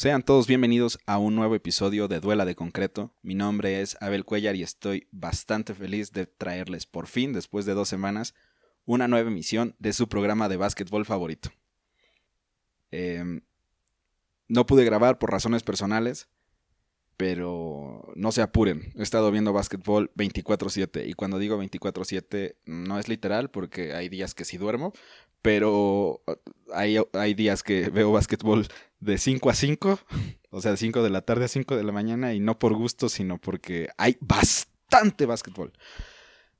[0.00, 3.12] Sean todos bienvenidos a un nuevo episodio de Duela de Concreto.
[3.20, 7.74] Mi nombre es Abel Cuellar y estoy bastante feliz de traerles por fin, después de
[7.74, 8.34] dos semanas,
[8.86, 11.50] una nueva emisión de su programa de básquetbol favorito.
[12.90, 13.42] Em,
[14.48, 16.30] no pude grabar por razones personales,
[17.20, 18.94] pero no se apuren.
[18.96, 24.34] He estado viendo básquetbol 24/7 y cuando digo 24/7 no es literal porque hay días
[24.34, 24.94] que sí duermo,
[25.42, 28.68] pero uh, hay, hay días que veo básquetbol
[29.00, 29.98] de 5 a 5,
[30.50, 32.72] o sea, de 5 de la tarde a 5 de la mañana y no por
[32.72, 35.74] gusto, sino porque hay bastante básquetbol.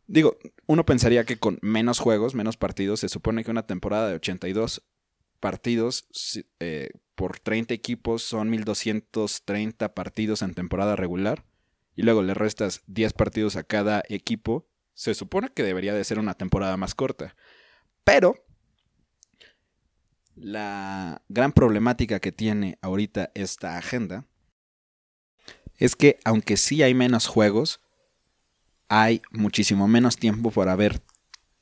[0.08, 0.36] Digo,
[0.66, 4.82] uno pensaría que con menos juegos, menos partidos, se supone que una temporada de 82
[5.40, 6.04] partidos
[6.58, 11.44] eh, por 30 equipos son 1230 partidos en temporada regular
[11.94, 16.18] y luego le restas 10 partidos a cada equipo, se supone que debería de ser
[16.18, 17.36] una temporada más corta.
[18.04, 18.42] Pero
[20.34, 24.24] la gran problemática que tiene ahorita esta agenda
[25.76, 27.82] es que aunque sí hay menos juegos,
[28.88, 31.02] hay muchísimo menos tiempo para ver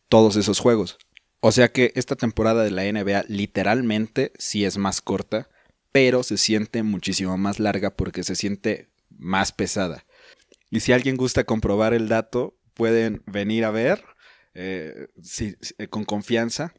[0.08, 0.98] todos esos juegos.
[1.41, 5.48] O sea que esta temporada de la NBA literalmente sí es más corta,
[5.92, 10.05] pero se siente muchísimo más larga porque se siente más pesada.
[10.70, 14.05] Y si alguien gusta comprobar el dato, pueden venir a ver
[14.55, 15.09] eh,
[15.78, 16.75] eh, con confianza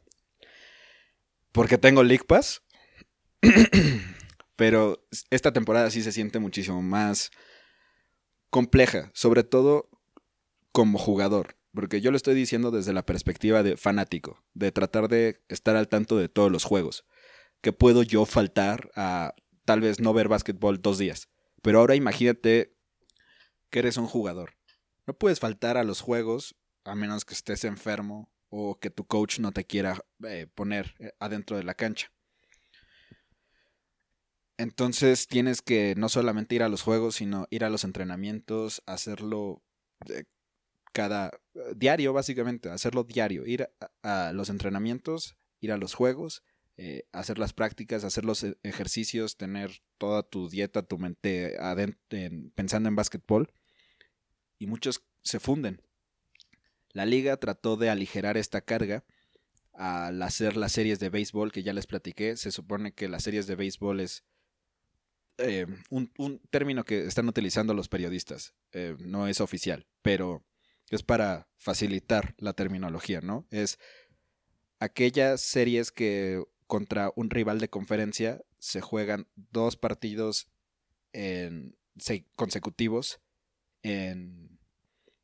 [1.52, 2.62] porque tengo League Pass.
[4.56, 7.30] Pero esta temporada sí se siente muchísimo más
[8.50, 9.88] compleja, sobre todo
[10.72, 11.56] como jugador.
[11.72, 15.88] Porque yo lo estoy diciendo desde la perspectiva de fanático, de tratar de estar al
[15.88, 17.06] tanto de todos los juegos.
[17.60, 21.28] Que puedo yo faltar a tal vez no ver básquetbol dos días.
[21.62, 22.76] Pero ahora imagínate
[23.70, 24.54] que eres un jugador.
[25.06, 29.38] No puedes faltar a los juegos a menos que estés enfermo o que tu coach
[29.38, 32.12] no te quiera eh, poner eh, adentro de la cancha.
[34.56, 39.62] Entonces tienes que no solamente ir a los juegos, sino ir a los entrenamientos, hacerlo
[40.08, 40.24] eh,
[40.92, 41.30] cada
[41.76, 43.70] diario, básicamente, hacerlo diario, ir
[44.02, 46.42] a, los entrenamientos, ir a los juegos,
[47.12, 51.56] hacer las prácticas, hacer los ejercicios, tener toda tu dieta, tu mente
[52.54, 53.52] pensando en básquetbol.
[54.58, 55.82] Y muchos se funden
[56.92, 59.04] la liga trató de aligerar esta carga
[59.72, 62.36] al hacer las series de béisbol que ya les platiqué.
[62.36, 64.24] Se supone que las series de béisbol es
[65.38, 66.10] eh, un,
[66.50, 68.54] término que están utilizando los periodistas.
[68.72, 70.44] Eh, no es oficial, pero
[70.90, 73.46] es para facilitar la terminología, ¿no?
[73.50, 73.78] Es
[74.80, 80.48] aquellas series que contra un rival de conferencia se juegan dos partidos
[82.36, 83.20] consecutivos
[83.82, 84.58] en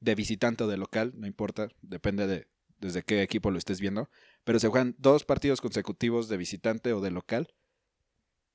[0.01, 2.49] de visitante o de local, no importa, depende de
[2.79, 4.11] desde qué equipo lo estés viendo,
[4.45, 7.55] pero se juegan dos partidos consecutivos de visitante o de local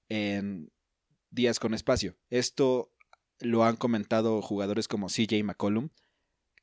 [0.09, 0.71] en
[1.31, 2.17] días con espacio.
[2.29, 2.93] Esto
[3.39, 5.89] lo han comentado jugadores como CJ McCollum,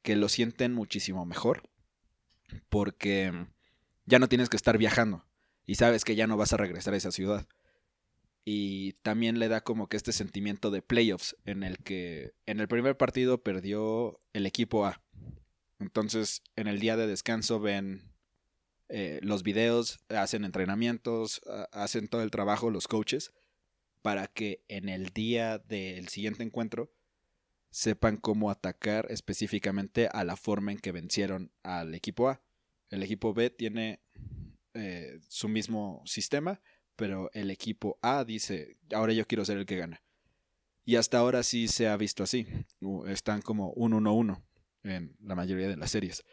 [0.02, 1.68] que lo sienten muchísimo mejor,
[2.68, 3.32] porque
[4.04, 5.24] ya no tienes que estar viajando
[5.68, 7.46] y sabes que ya no vas a regresar a esa ciudad
[8.42, 12.68] y también le da como que este sentimiento de playoffs en el que en el
[12.68, 15.02] primer partido perdió el equipo A.
[15.78, 18.10] Entonces en el día de descanso ven
[18.88, 23.34] eh, los videos, hacen entrenamientos, hacen todo el trabajo los coaches
[24.00, 26.90] para que en el día del siguiente encuentro
[27.68, 32.40] sepan cómo atacar específicamente a la forma en que vencieron al equipo A.
[32.88, 34.00] El equipo B tiene
[34.78, 36.60] eh, su mismo sistema,
[36.96, 40.02] pero el equipo A dice, ahora yo quiero ser el que gana.
[40.84, 42.46] Y hasta ahora sí se ha visto así.
[43.06, 44.42] Están como 1-1-1
[44.84, 46.24] en la mayoría de las series.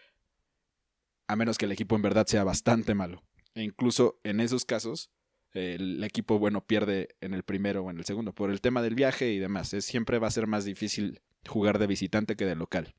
[1.28, 3.23] A menos que el equipo en verdad sea bastante malo.
[3.53, 5.12] E incluso en esos casos,
[5.53, 8.33] el equipo bueno pierde en el primero o en el segundo.
[8.33, 9.75] Por el tema del viaje y demás.
[9.79, 12.95] siempre va a ser más difícil jugar de visitante que de local.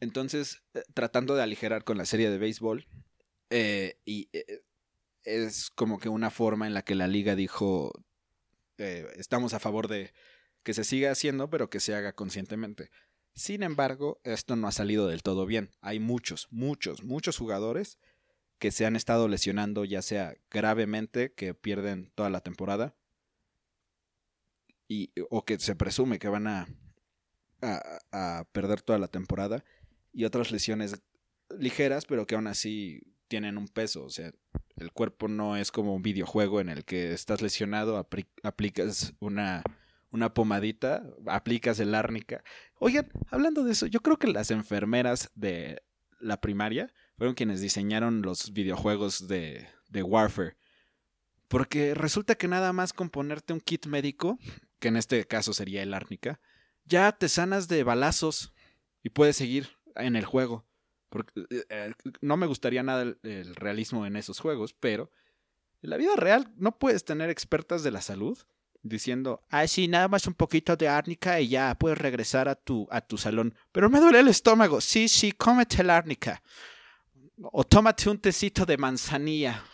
[0.00, 2.86] Entonces, eh, tratando de aligerar con la serie de béisbol,
[3.50, 4.62] eh, y eh,
[5.24, 7.92] es como que una forma en la que la liga dijo,
[8.78, 10.12] eh, estamos a favor de
[10.62, 12.90] que se siga haciendo, pero que se haga conscientemente.
[13.34, 15.70] Sin embargo, esto no ha salido del todo bien.
[15.80, 17.98] Hay muchos, muchos, muchos jugadores
[18.58, 22.96] que se han estado lesionando, ya sea gravemente, que pierden toda la temporada,
[24.88, 26.66] y, o que se presume que van a,
[27.60, 29.64] a, a perder toda la temporada,
[30.12, 31.02] y otras lesiones
[31.58, 34.04] ligeras, pero que aún así tienen un peso.
[34.04, 34.32] O sea,
[34.76, 37.96] el cuerpo no es como un videojuego en el que estás lesionado,
[38.42, 39.62] aplicas una,
[40.10, 42.42] una pomadita, aplicas el árnica.
[42.78, 45.82] Oigan, hablando de eso, yo creo que las enfermeras de
[46.20, 50.56] la primaria fueron quienes diseñaron los videojuegos de, de Warfare.
[51.48, 54.38] Porque resulta que nada más con ponerte un kit médico,
[54.78, 56.40] que en este caso sería el árnica,
[56.84, 58.52] ya te sanas de balazos
[59.02, 60.65] y puedes seguir en el juego.
[61.16, 65.10] Porque, eh, eh, no me gustaría nada el, realismo en esos juegos, pero
[65.80, 68.38] en la vida real no puedes tener expertas de la salud
[68.82, 72.86] diciendo, ay, sí, nada más un poquito de árnica y ya puedes regresar a tu,
[72.90, 73.54] a tu salón.
[73.72, 74.82] Pero me duele el estómago.
[74.82, 76.42] Sí, sí, cómete el árnica.
[77.40, 79.64] O tómate un tecito de manzanilla.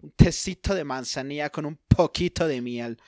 [0.00, 2.98] Un tecito de manzanilla con un poquito de miel.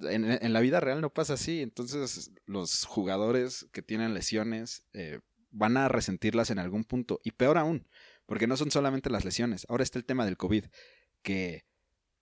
[0.00, 1.62] En, la vida real no pasa así.
[1.62, 5.20] Entonces los jugadores que tienen lesiones eh,
[5.50, 7.20] van a resentirlas en algún punto.
[7.24, 7.86] Y peor aún,
[8.26, 9.66] porque no son solamente las lesiones.
[9.68, 10.66] Ahora está el tema del COVID.
[11.22, 11.64] Que,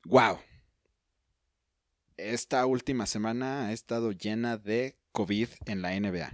[0.05, 0.39] wow.
[2.17, 6.33] Esta última semana ha estado llena de COVID en la NBA.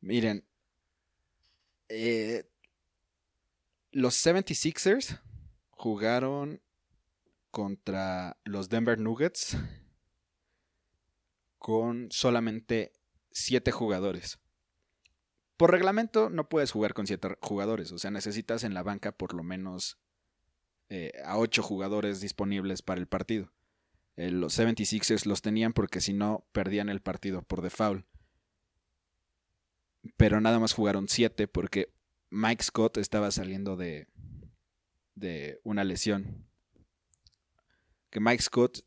[0.00, 0.44] Miren,
[1.88, 2.44] eh,
[3.92, 5.20] los 76ers
[5.70, 6.60] jugaron
[7.52, 9.56] contra los Denver Nuggets
[11.58, 12.92] con solamente
[13.30, 14.40] 7 jugadores.
[15.56, 19.34] Por reglamento no puedes jugar con 7 jugadores, o sea, necesitas en la banca por
[19.34, 20.00] lo menos
[20.88, 23.52] eh, a 8 jugadores disponibles para el partido.
[24.16, 28.04] Eh, los 76ers los tenían porque si no perdían el partido por default
[30.16, 31.92] pero nada más jugaron siete porque
[32.30, 34.08] Mike Scott estaba saliendo de,
[35.14, 36.46] de una lesión.
[38.12, 38.84] Que Mike Scott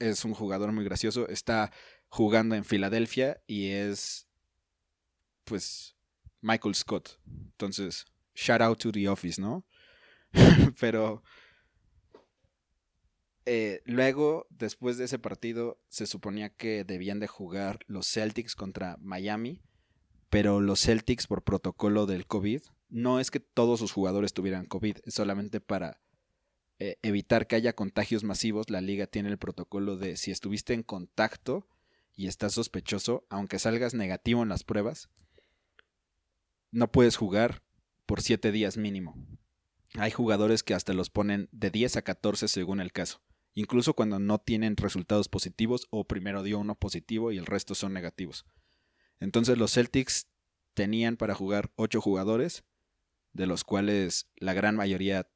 [0.00, 1.70] es un jugador muy gracioso, está
[2.08, 4.26] jugando en Filadelfia y es
[5.44, 5.94] pues
[6.40, 7.20] Michael Scott.
[7.24, 9.64] Entonces, shout out to the office, ¿no?
[10.80, 11.22] pero
[13.44, 18.96] eh, luego, después de ese partido, se suponía que debían de jugar los Celtics contra
[18.98, 19.62] Miami
[20.30, 24.98] pero los Celtics por protocolo del COVID, no es que todos sus jugadores tuvieran COVID,
[25.04, 26.00] es solamente para
[26.78, 30.82] eh, evitar que haya contagios masivos, la liga tiene el protocolo de si estuviste en
[30.82, 31.66] contacto
[32.14, 35.08] y estás sospechoso, aunque salgas negativo en las pruebas,
[36.70, 37.62] no puedes jugar
[38.06, 39.16] por 7 días mínimo.
[39.94, 43.22] Hay jugadores que hasta los ponen de 10 a 14 según el caso,
[43.54, 47.92] incluso cuando no tienen resultados positivos o primero dio uno positivo y el resto son
[47.92, 48.44] negativos.
[49.20, 50.28] Entonces los Celtics
[50.74, 52.64] tenían para jugar ocho jugadores,
[53.32, 55.28] de los cuales la gran mayoría,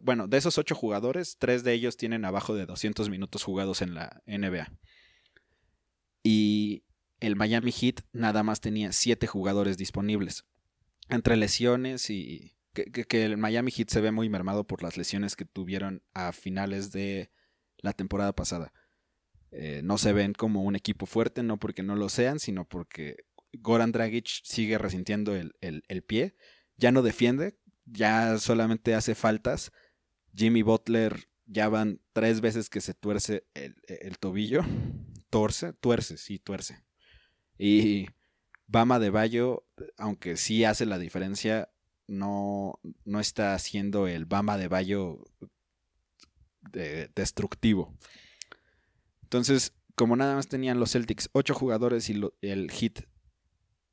[0.00, 3.94] bueno, de esos ocho jugadores, tres de ellos tienen abajo de 200 minutos jugados en
[3.94, 4.72] la NBA.
[6.22, 6.84] Y
[7.20, 10.44] el Miami Heat nada más tenía siete jugadores disponibles.
[11.08, 15.44] Entre lesiones y que, el Miami Heat se ve muy mermado por las lesiones que
[15.44, 17.30] tuvieron a finales de
[17.78, 18.72] la temporada pasada.
[19.50, 23.16] Eh, no se ven como un equipo fuerte, no porque no lo sean, sino porque
[23.52, 26.36] Goran Dragic sigue resintiendo el, pie,
[26.76, 29.72] ya no defiende, ya solamente hace faltas.
[30.34, 34.62] Jimmy Butler ya van tres veces que se tuerce el, tobillo.
[35.30, 36.84] Torce, tuerce, sí, tuerce.
[37.58, 38.06] Y
[38.66, 39.66] Bama de Bayo,
[39.96, 41.70] aunque sí hace la diferencia,
[42.06, 45.24] no, no está haciendo el Bama de Bayo
[47.14, 47.96] destructivo.
[49.22, 53.08] Entonces, como nada más tenían los Celtics ocho jugadores y el Heat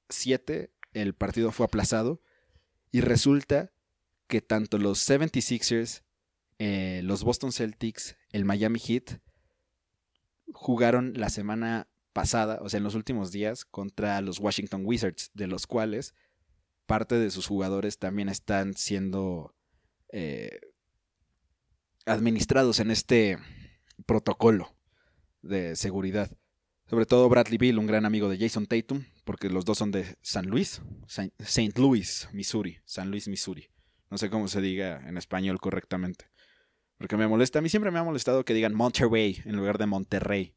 [0.10, 2.22] siete, el partido fue aplazado.
[2.92, 3.73] Y resulta
[4.28, 6.04] que tanto los 76ers,
[6.60, 9.20] eh, los Boston Celtics, el Miami Heat,
[10.54, 15.48] jugaron la semana pasada, o sea, en los últimos días, contra los Washington Wizards, de
[15.48, 16.14] los cuales
[16.86, 19.56] parte de sus jugadores también están siendo
[20.12, 20.60] eh,
[22.06, 23.38] administrados en este
[24.06, 24.76] protocolo
[25.42, 26.32] de seguridad.
[26.86, 30.18] Sobre todo Bradley Bill, un gran amigo de Jason Tatum, porque los dos son de
[30.22, 30.82] San Luis,
[31.40, 31.80] St.
[31.80, 33.70] Louis, Missouri, San Luis, Missouri.
[34.14, 36.30] No sé cómo se diga en español correctamente.
[37.00, 39.88] Porque me molesta, a mí siempre me ha molestado que digan Monterrey en lugar de
[39.88, 40.54] Monterrey.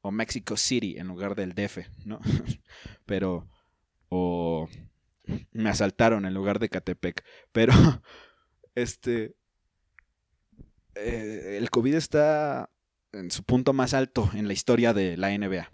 [0.00, 2.18] O Mexico City en lugar del DF, ¿no?
[3.06, 3.48] Pero,
[4.08, 4.68] o
[5.52, 7.24] me asaltaron en lugar de Catepec.
[7.52, 7.72] Pero,
[8.74, 9.36] este,
[10.96, 12.70] eh, el COVID está
[13.12, 15.70] en su punto más alto en la historia de la NBA.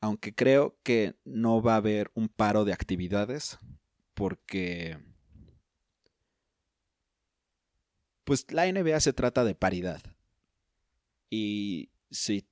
[0.00, 3.58] Aunque creo que no va a haber un paro de actividades
[4.14, 4.98] porque
[8.24, 10.02] pues la NBA se trata de paridad.
[11.30, 12.48] Y si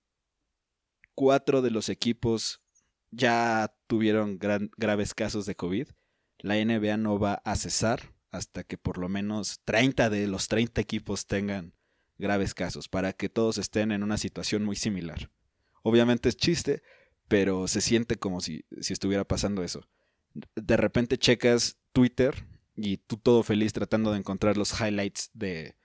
[1.14, 2.60] cuatro de los equipos
[3.10, 5.88] ya tuvieron graves casos de COVID,
[6.38, 10.80] la NBA no va a cesar hasta que por lo menos 30 de los 30
[10.80, 11.74] equipos tengan
[12.18, 15.30] graves casos, para que todos estén en una situación muy similar.
[15.82, 16.82] Obviamente es chiste,
[17.28, 19.88] pero se siente como si, si estuviera pasando eso.
[20.34, 22.46] De repente checas Twitter
[22.76, 25.76] y tú todo feliz tratando de encontrar los highlights de,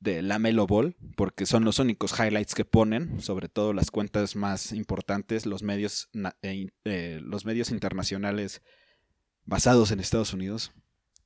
[0.00, 4.34] de la Melo Ball, porque son los únicos highlights que ponen, sobre todo las cuentas
[4.34, 6.08] más importantes, los medios,
[6.42, 8.62] eh, eh, los medios internacionales
[9.44, 10.72] basados en Estados Unidos,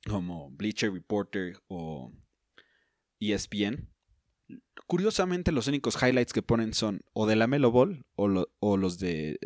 [0.07, 2.11] como Bleacher Reporter o
[3.19, 3.89] ESPN.
[4.87, 8.99] Curiosamente, los únicos highlights que ponen son o de la Melo Ball o, o los
[8.99, 9.39] de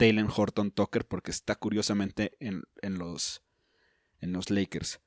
[0.00, 2.64] Taylor Horton Tucker, porque está curiosamente en,
[2.98, 3.42] los,
[4.22, 4.98] en los Lakers.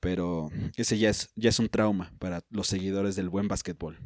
[0.00, 3.96] Pero ese ya es, ya es un trauma para los seguidores del buen básquetbol.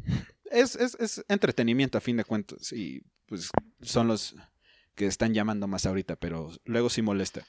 [0.51, 3.49] Es, es, es entretenimiento a fin de cuentas y pues
[3.81, 4.37] son los
[4.95, 7.47] que están llamando más ahorita, pero luego sí molesta.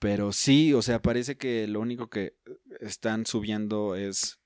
[0.00, 2.36] Pero sí, o sea, parece que lo único que
[2.80, 4.40] están subiendo es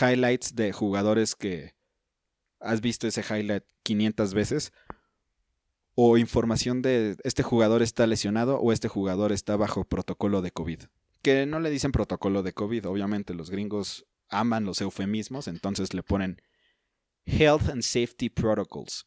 [0.00, 1.77] highlights de jugadores que
[2.60, 4.72] has visto ese highlight 500 veces
[5.94, 10.82] o información de este jugador está lesionado o este jugador está bajo protocolo de COVID.
[11.22, 16.04] Que no le dicen protocolo de COVID, obviamente los gringos aman los eufemismos, entonces le
[16.04, 16.40] ponen
[17.26, 19.06] Health and Safety Protocols.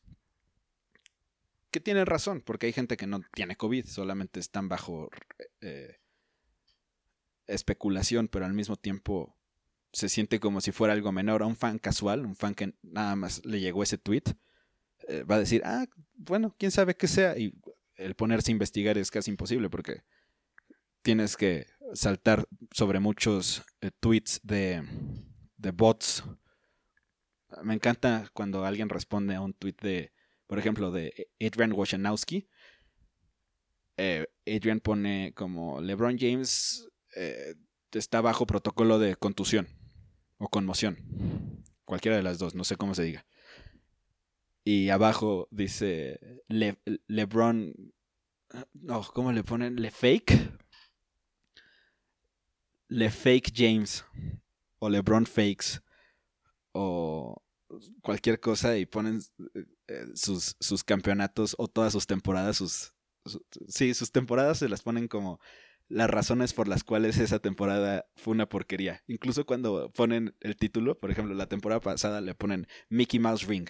[1.72, 5.10] Que tienen razón, porque hay gente que no tiene COVID, solamente están bajo
[5.62, 5.96] eh,
[7.48, 9.38] especulación, pero al mismo tiempo
[9.94, 13.16] se siente como si fuera algo menor a un fan casual, un fan que nada
[13.16, 14.24] más le llegó ese tweet
[15.08, 17.38] eh, va a decir, ah, bueno, quién sabe qué sea.
[17.38, 17.54] Y
[17.96, 20.04] el ponerse a investigar es casi imposible porque
[21.02, 24.84] tienes que saltar sobre muchos eh, tweets de,
[25.58, 26.24] de bots.
[27.64, 30.14] Me encanta cuando alguien responde a un tweet de,
[30.48, 32.48] por ejemplo, de Adrian Wojnarowski.
[33.98, 36.88] Eh, Adrian pone como LeBron James
[37.92, 39.68] está bajo protocolo de contusión
[40.42, 40.98] o conmoción.
[41.86, 43.26] Cualquiera de las dos, no sé cómo se diga.
[44.64, 47.94] Y abajo dice LeBron.
[48.74, 49.76] No, ¿cómo le ponen?
[49.76, 50.34] ¿Le fake?
[52.90, 54.04] Le fake James.
[54.80, 55.82] O LeBron fakes.
[56.74, 57.42] O
[58.02, 59.22] cualquier cosa y ponen
[59.88, 62.58] eh, sus, sus campeonatos o todas sus temporadas.
[62.58, 62.94] Sus,
[63.68, 65.40] sí, sus temporadas se las ponen como
[65.92, 69.04] las razones por las cuales esa temporada fue una porquería.
[69.08, 73.68] Incluso cuando ponen el título, por ejemplo, la temporada pasada le ponen Mickey Mouse Ring.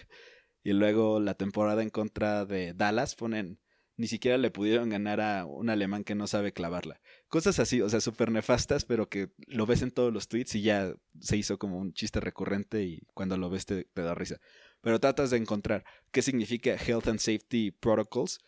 [0.63, 3.59] Y luego la temporada en contra de Dallas ponen,
[3.97, 7.01] ni siquiera le pudieron ganar a un alemán que no sabe clavarla.
[7.27, 10.61] Cosas así, o sea, súper nefastas, pero que lo ves en todos los tweets y
[10.61, 14.39] ya se hizo como un chiste recurrente y cuando lo ves te, da risa.
[14.81, 18.39] Pero tratas de encontrar qué significa Health and Safety Protocols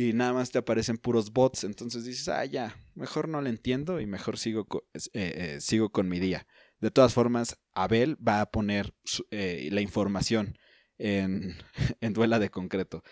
[0.00, 1.64] y nada más te aparecen puros bots.
[1.64, 6.08] Entonces dices, ah, ya, mejor no lo entiendo y mejor sigo, eh, eh, sigo con
[6.08, 6.46] mi día.
[6.80, 8.94] De todas formas, Abel va a poner
[9.30, 10.56] eh, la información
[10.96, 11.54] en,
[12.00, 13.02] en Duela de Concreto.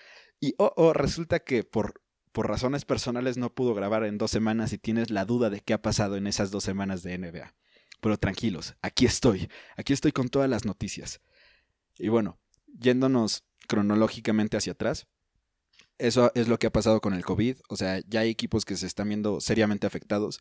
[0.40, 2.00] Y oh, oh, resulta que por,
[2.33, 5.75] por razones personales no pudo grabar en dos semanas y tienes la duda de qué
[5.75, 7.54] ha pasado en esas dos semanas de NBA.
[8.00, 11.21] Pero tranquilos, aquí estoy, aquí estoy con todas las noticias.
[11.99, 12.38] Y bueno,
[12.78, 15.07] yéndonos cronológicamente hacia atrás,
[15.99, 17.57] eso es lo que ha pasado con el COVID.
[17.69, 20.40] O sea, ya hay equipos que se están viendo seriamente afectados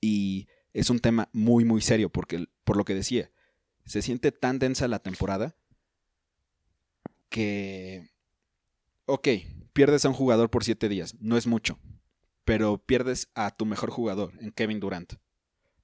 [0.00, 3.30] y es un tema muy, muy serio porque, por lo que decía,
[3.84, 5.56] se siente tan densa la temporada
[7.28, 8.10] que,
[9.06, 9.28] ok,
[9.72, 11.78] pierdes a un jugador por siete días, no es mucho,
[12.44, 15.14] pero pierdes a tu mejor jugador, en Kevin Durant.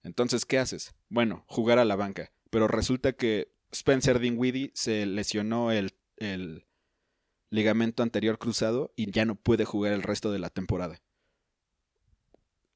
[0.03, 0.95] Entonces, ¿qué haces?
[1.09, 6.67] Bueno, jugar a la banca, pero resulta que Spencer Dinwiddie se lesionó el, el
[7.55, 11.01] ligamento anterior cruzado y ya no puede jugar el resto de la temporada.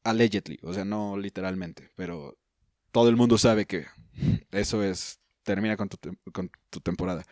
[0.04, 2.38] Allegedly, o sea, no literalmente, pero
[2.92, 3.87] todo el mundo sabe que
[4.52, 5.99] eso es, termina con tu,
[6.32, 7.25] con tu temporada.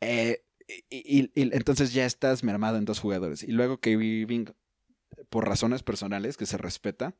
[0.00, 0.44] Eh,
[0.88, 3.42] y, entonces ya estás mermado en dos jugadores.
[3.42, 4.46] Y luego que Irving,
[5.28, 7.14] por razones personales que se respeta,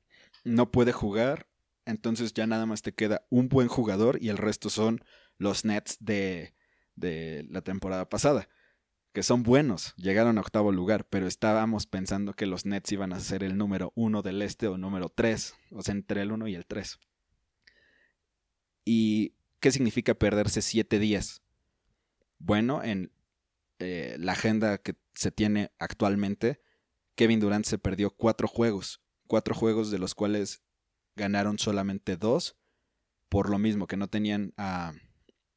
[0.45, 1.47] no puede jugar.
[1.85, 5.03] Entonces ya nada más te queda un buen jugador y el resto son
[5.39, 6.55] los Nets de,
[6.97, 8.49] de la temporada pasada.
[9.19, 13.19] Que son buenos, llegaron a octavo lugar, pero estábamos pensando que los Nets iban a
[13.19, 16.55] ser el número uno del este o número tres, o sea, entre el uno y
[16.55, 17.01] el tres.
[18.85, 21.43] ¿Y qué significa perderse siete días?
[22.39, 23.11] bueno en
[23.81, 26.63] eh, la agenda que se tiene actualmente,
[27.17, 30.63] Kevin Durant se perdió cuatro juegos, cuatro juegos de los cuales
[31.17, 32.57] ganaron solamente dos,
[33.29, 34.93] por lo mismo que no tenían a,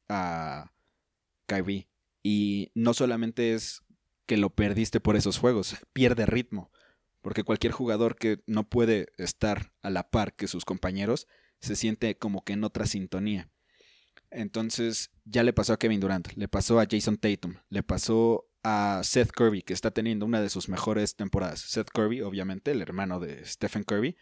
[0.08, 0.72] a
[1.46, 1.91] Kyrie.
[2.22, 3.82] Y no solamente es
[4.26, 6.70] que lo perdiste por esos juegos, pierde ritmo,
[7.20, 11.26] porque cualquier jugador que no puede estar a la par que sus compañeros
[11.60, 13.50] se siente como que en otra sintonía.
[14.30, 19.00] Entonces ya le pasó a Kevin Durant, le pasó a Jason Tatum, le pasó a
[19.04, 21.60] Seth Kirby, que está teniendo una de sus mejores temporadas.
[21.60, 24.16] Seth Kirby, obviamente, el hermano de Stephen Kirby,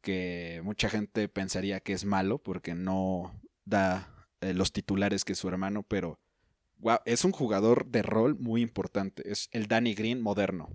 [0.00, 5.48] que mucha gente pensaría que es malo porque no da eh, los titulares que su
[5.48, 6.18] hermano, pero
[7.04, 9.30] es un jugador de rol muy importante.
[9.30, 10.68] Es el Danny Green moderno.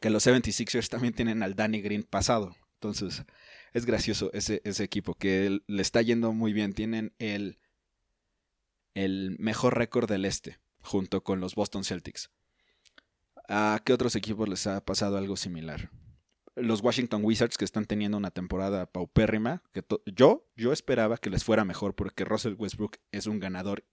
[0.00, 2.54] Que los 76ers también tienen al Danny Green pasado.
[2.74, 3.24] Entonces,
[3.72, 6.74] es gracioso ese, ese equipo que le está yendo muy bien.
[6.74, 7.58] Tienen el,
[8.94, 12.30] el mejor récord del este junto con los Boston Celtics.
[13.48, 15.90] ¿A qué otros equipos les ha pasado algo similar?
[16.56, 21.42] Los Washington Wizards que están teniendo una temporada paupérrima, que yo, yo esperaba que les
[21.42, 23.84] fuera mejor porque Russell Westbrook es un ganador.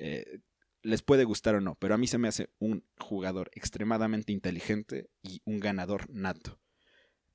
[0.00, 0.40] Eh,
[0.82, 5.10] les puede gustar o no, pero a mí se me hace un jugador extremadamente inteligente
[5.22, 6.58] y un ganador nato.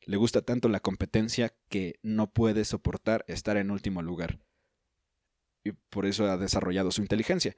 [0.06, 4.40] Le gusta tanto la competencia que no puede soportar estar en último lugar.
[5.64, 7.56] Y por eso ha desarrollado su inteligencia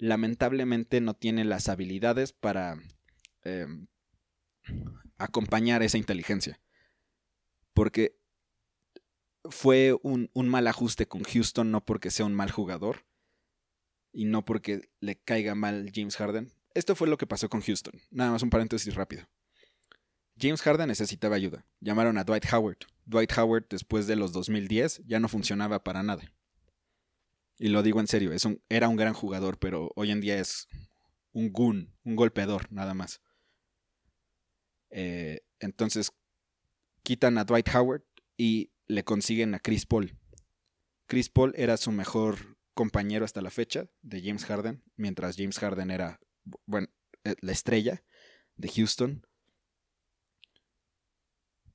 [0.00, 2.82] lamentablemente no tiene las habilidades para
[3.44, 3.86] em,
[5.18, 6.60] acompañar esa inteligencia.
[7.74, 8.18] Porque
[9.48, 13.04] fue un, mal ajuste con Houston, no porque sea un mal jugador
[14.12, 16.52] y no porque le caiga mal James Harden.
[16.74, 18.00] Esto fue lo que pasó con Houston.
[18.10, 19.28] Nada más un paréntesis rápido.
[20.38, 21.66] James Harden necesitaba ayuda.
[21.80, 22.78] Llamaron a Dwight Howard.
[23.04, 26.32] Dwight Howard, después de los 2010, ya no funcionaba para nada.
[27.58, 30.38] Y lo digo en serio, es un, era un gran jugador, pero hoy en día
[30.38, 30.66] es
[31.32, 33.20] un gun, un golpeador, nada más.
[34.88, 36.12] Eh, entonces,
[37.02, 38.04] quitan a Dwight Howard
[38.38, 40.16] y le consiguen a Chris Paul.
[41.06, 45.90] Chris Paul era su mejor compañero hasta la fecha de James Harden, mientras James Harden
[45.90, 46.20] era,
[46.66, 46.88] bueno,
[47.24, 48.02] eh, la estrella
[48.56, 49.26] de Houston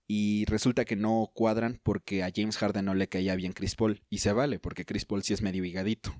[0.08, 4.04] y resulta que no cuadran porque a James Harden no le caía bien Chris Paul
[4.10, 6.16] y se vale porque Chris Paul sí es medio higadito.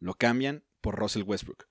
[0.00, 1.68] Lo cambian por Russell Westbrook.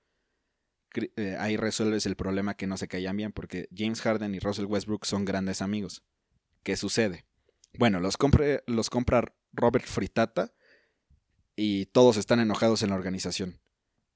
[0.96, 4.66] Eh, ahí resuelves el problema que no se caían bien porque James Harden y Russell
[4.66, 6.04] Westbrook son grandes amigos.
[6.64, 7.26] ¿Qué sucede?
[7.78, 8.18] Bueno, los,
[8.66, 10.54] los compra Robert Fritata
[11.60, 13.60] y todos están enojados en la organización.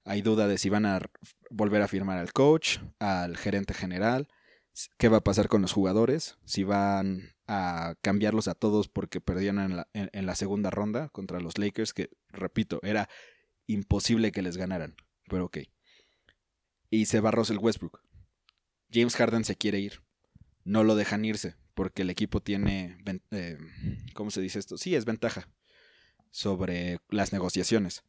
[0.06, 1.02] Hay duda de si van a
[1.50, 4.30] volver a firmar al coach, al gerente general,
[4.98, 9.60] qué va a pasar con los jugadores, si van a cambiarlos a todos porque perdieron
[9.60, 13.10] en la, en, la, segunda ronda contra los Lakers, que repito, era
[13.68, 14.96] imposible que les ganaran,
[15.28, 15.58] pero ok.
[16.90, 18.02] Y se va Russell Westbrook.
[18.90, 20.02] James Harden se quiere ir.
[20.64, 22.98] No lo dejan irse porque el equipo tiene,
[23.32, 23.58] eh,
[24.14, 24.78] ¿cómo se dice esto?
[24.78, 25.50] Sí, es ventaja
[26.34, 28.04] sobre las negociaciones.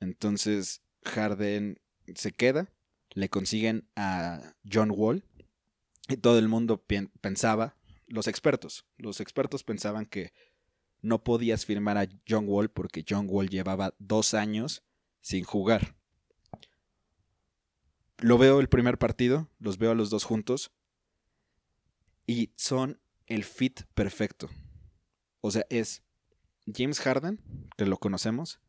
[0.00, 1.78] Entonces Harden
[2.14, 2.72] se queda,
[3.10, 5.22] le consiguen a John Wall,
[6.08, 6.82] y todo el mundo
[7.20, 10.32] pensaba, los expertos, los expertos pensaban que
[11.02, 14.82] no podías firmar a John Wall porque John Wall llevaba dos años
[15.20, 15.94] sin jugar.
[18.16, 20.72] Lo veo el primer partido, los veo a los dos juntos
[22.26, 24.48] y son el fit perfecto.
[25.42, 26.02] O sea, es
[26.66, 27.40] James Harden,
[27.76, 28.60] que lo conocemos,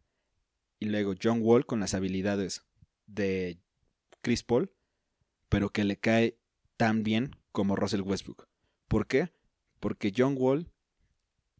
[0.80, 2.64] y luego John Wall con las habilidades
[3.08, 3.60] de
[4.22, 4.72] Chris Paul,
[5.50, 6.38] pero que le cae
[6.78, 8.48] tan bien como Russell Westbrook.
[8.88, 9.34] ¿Por qué?
[9.80, 10.72] Porque John Wall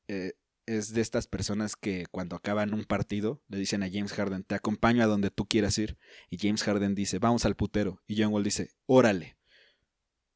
[0.08, 0.34] eh,
[0.66, 4.56] es de estas personas que cuando acaban un partido le dicen a James Harden, te
[4.56, 5.98] acompaño a donde tú quieras ir.
[6.30, 8.02] Y James Harden dice, vamos al putero.
[8.06, 9.38] Y John Wall dice, órale.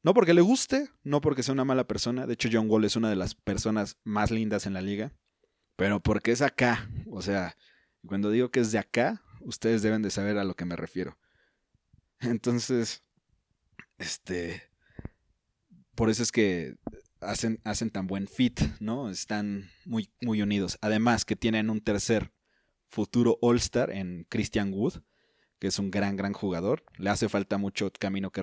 [0.02, 2.26] No porque le guste, no porque sea una mala persona.
[2.26, 5.12] De hecho, John Wall es una de las personas más lindas en la liga.
[5.76, 6.88] Pero porque es acá.
[7.10, 7.56] O sea,
[8.06, 11.18] cuando digo que es de acá, ustedes deben de saber a lo que me refiero.
[12.20, 13.02] Entonces,
[13.98, 14.62] este,
[15.94, 16.76] por eso es que
[17.20, 19.10] hacen, hacen tan buen fit, ¿no?
[19.10, 20.78] Están muy, muy unidos.
[20.80, 22.32] Además que tienen un tercer
[22.88, 25.02] futuro All-Star en Christian Wood,
[25.58, 26.84] que es un gran, gran jugador.
[26.98, 28.42] Le hace falta mucho camino que,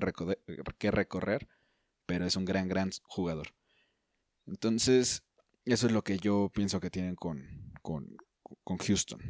[0.78, 1.48] que recorrer,
[2.06, 3.54] pero es un gran, gran jugador.
[4.46, 5.22] Entonces,
[5.64, 8.16] eso es lo que yo pienso que tienen con, con,
[8.64, 9.20] con Houston.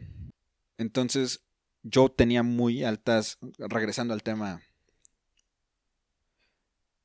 [0.79, 1.45] Entonces,
[1.83, 4.63] yo tenía muy altas, regresando al tema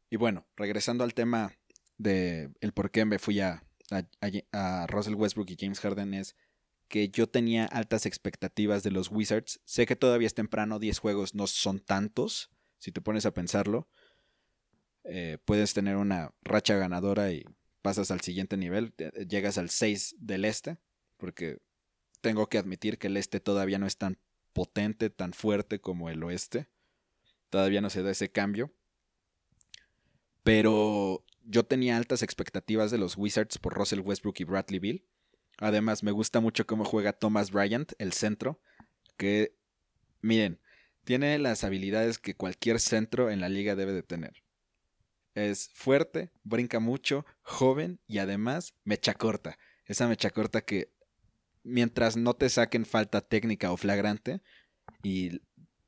[0.09, 1.57] y bueno, regresando al tema
[1.97, 3.63] de el por qué me fui a,
[4.51, 6.35] a, Russell Westbrook y James Harden es
[6.88, 9.59] que yo tenía altas expectativas de los Wizards.
[9.65, 13.89] Sé que todavía es temprano, 10 juegos no son tantos, si te pones a pensarlo.
[15.03, 17.43] Eh, puedes tener una racha ganadora y
[17.85, 18.95] pasas al siguiente nivel,
[19.29, 20.79] llegas al 6 del este,
[21.17, 21.59] porque
[22.19, 24.17] tengo que admitir que el este todavía no es tan
[24.53, 26.67] potente, tan fuerte como el oeste.
[27.51, 28.73] Todavía no se da ese cambio.
[30.41, 35.05] Pero yo tenía altas expectativas de los Wizards por Russell Westbrook y Bradley Bill.
[35.59, 38.59] Además, me gusta mucho cómo juega Thomas Bryant, el centro.
[39.15, 39.55] Que,
[40.21, 40.59] miren,
[41.03, 44.44] Tiene las habilidades que cualquier centro en la liga debe de tener.
[45.35, 49.57] Es fuerte, brinca mucho, joven y además mecha corta.
[49.85, 50.91] Esa mecha corta que
[51.63, 54.41] mientras no te saquen falta técnica o flagrante
[55.03, 55.41] y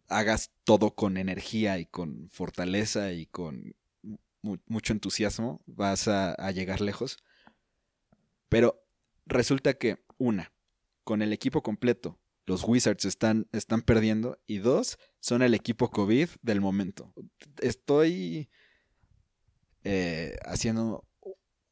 [0.10, 3.76] hagas todo con energía y con fortaleza y con
[4.42, 7.18] mucho entusiasmo, vas a, llegar lejos.
[8.50, 8.84] Pero
[9.26, 10.54] resulta que, una,
[11.04, 14.40] con el equipo completo, los Wizards están, están perdiendo.
[14.48, 17.14] Y dos, son el equipo COVID del momento.
[17.62, 18.50] Estoy
[19.90, 21.08] eh, haciendo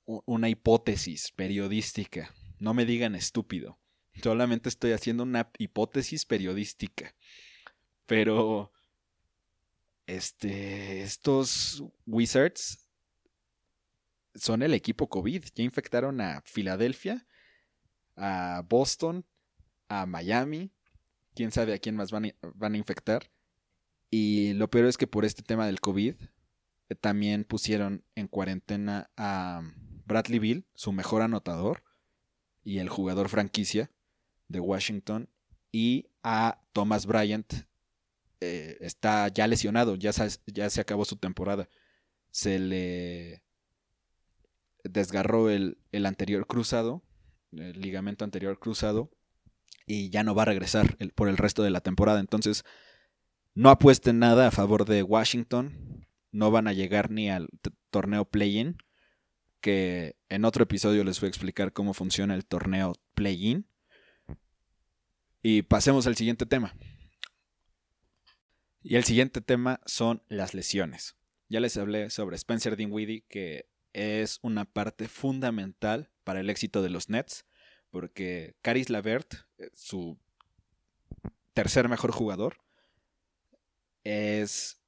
[0.06, 2.34] una hipótesis periodística.
[2.60, 3.78] No me digan estúpido.
[4.24, 7.14] Solamente estoy haciendo una hipótesis periodística.
[8.06, 8.72] Pero
[10.08, 12.88] este, estos Wizards
[14.34, 15.44] son el equipo COVID.
[15.54, 17.28] Ya infectaron a Filadelfia,
[18.16, 19.26] a Boston,
[19.90, 20.72] a Miami.
[21.34, 23.30] Quién sabe a quién más van a, infectar.
[24.10, 26.16] Y lo peor es que por este tema del COVID
[26.94, 29.62] también pusieron en cuarentena a
[30.06, 31.84] Bradley Bill, su mejor anotador,
[32.64, 33.92] y el jugador franquicia
[34.48, 35.30] de Washington,
[35.72, 37.52] y a Thomas Bryant,
[38.42, 40.12] eh, está ya lesionado, ya,
[40.46, 41.68] ya se acabó su temporada.
[42.32, 43.44] Se le
[44.84, 47.04] desgarró el, anterior cruzado,
[47.52, 49.10] el ligamento anterior cruzado,
[49.88, 52.20] y ya no va a regresar por el resto de la temporada.
[52.20, 52.64] Entonces,
[53.54, 56.06] no apuesten nada a favor de Washington.
[56.36, 57.48] No van a llegar ni al
[57.92, 58.78] torneo play-in,
[59.62, 63.66] que en otro episodio les voy a explicar cómo funciona el torneo play-in.
[65.42, 66.76] Y pasemos al siguiente tema.
[68.84, 71.16] Y el siguiente tema son las lesiones.
[71.48, 76.90] Ya les hablé sobre Spencer Dinwiddie, que es una parte fundamental para el éxito de
[76.90, 77.46] los Nets,
[77.92, 80.20] porque Caris Lavert, eh, su
[81.54, 82.58] tercer mejor jugador,
[84.04, 84.82] es,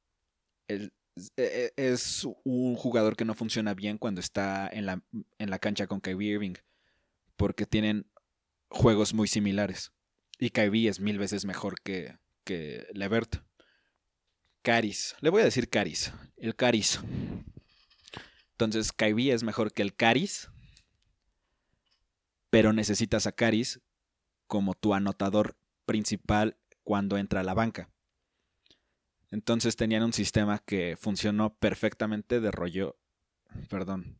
[0.68, 0.92] e, e,
[1.36, 5.04] es un jugador que no funciona bien cuando está en la,
[5.38, 6.54] en la cancha con Kyrie Irving,
[7.36, 8.10] porque tienen
[8.70, 9.92] juegos muy similares.
[10.40, 13.38] Y Kyrie es mil veces mejor que, que Levert.
[14.62, 15.16] Caris.
[15.22, 16.12] Le voy a decir Caris.
[16.36, 17.00] El Caris.
[18.52, 20.50] Entonces, Kyrie es mejor que el Caris.
[22.50, 23.82] Pero necesitas a Caris
[24.46, 27.90] como tu anotador principal cuando entra a la banca.
[29.32, 32.98] Entonces tenían un sistema que funcionó perfectamente de rollo.
[33.70, 34.20] Perdón.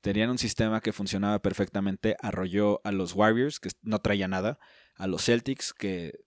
[0.00, 2.16] Tenían un sistema que funcionaba perfectamente.
[2.20, 4.58] Arrolló a los Warriors, que no traía nada.
[4.96, 6.24] A los Celtics, que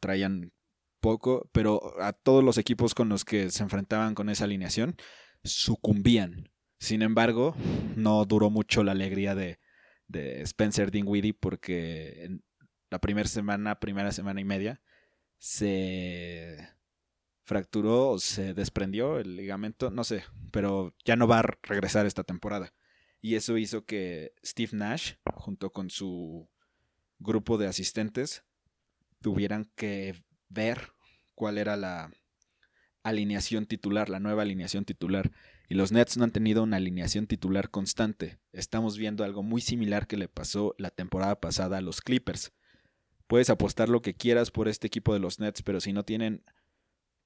[0.00, 0.52] traían
[1.00, 4.96] poco, pero a todos los equipos con los que se enfrentaban con esa alineación
[5.44, 6.50] sucumbían.
[6.80, 7.54] Sin embargo,
[7.96, 9.60] no duró mucho la alegría de,
[10.06, 12.44] de Spencer Dinwiddie porque en
[12.90, 14.80] la primera semana, primera semana y media,
[15.38, 16.68] se
[17.48, 22.22] fracturó o se desprendió el ligamento, no sé, pero ya no va a regresar esta
[22.22, 22.74] temporada.
[23.22, 26.46] Y eso hizo que Steve Nash, junto con su
[27.18, 28.44] grupo de asistentes,
[29.22, 30.92] tuvieran que ver
[31.34, 32.12] cuál era la
[33.02, 35.32] alineación titular, la nueva alineación titular.
[35.70, 38.38] Y los Nets no han tenido una alineación titular constante.
[38.52, 42.52] Estamos viendo algo muy similar que le pasó la temporada pasada a los Clippers.
[43.26, 46.44] Puedes apostar lo que quieras por este equipo de los Nets, pero si no tienen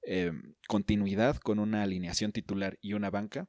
[0.02, 3.48] em, continuidad con una alineación titular y una banca,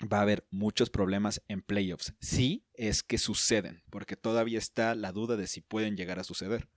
[0.00, 2.14] va a haber muchos problemas en playoffs.
[2.20, 6.68] Sí es que suceden, porque todavía está la duda de si pueden llegar a suceder.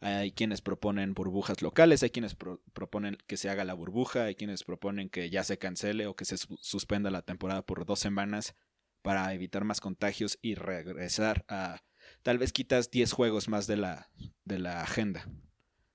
[0.00, 2.36] Hay quienes proponen burbujas locales, hay quienes
[2.74, 6.26] proponen que se haga la burbuja, hay quienes proponen que ya se cancele o que
[6.26, 8.54] se suspenda la temporada por dos semanas
[9.00, 11.82] para evitar más contagios y regresar a...
[12.22, 14.10] Tal vez quitas 10 juegos más de la,
[14.44, 15.28] de la agenda,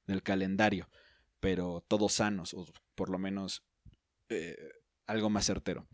[0.07, 0.89] del calendario,
[1.41, 3.63] pero todos sanos, o por lo menos
[4.29, 4.55] eh,
[5.05, 5.89] algo más certero.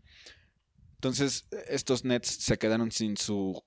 [0.94, 3.64] Entonces, estos Nets se quedaron sin su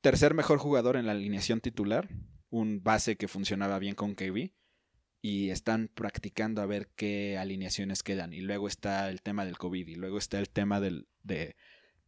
[0.00, 2.08] tercer mejor jugador en la alineación titular,
[2.48, 4.52] un base que funcionaba bien con KB
[5.22, 8.32] y están practicando a ver qué alineaciones quedan.
[8.32, 11.56] Y luego está el tema del COVID y luego está el tema del de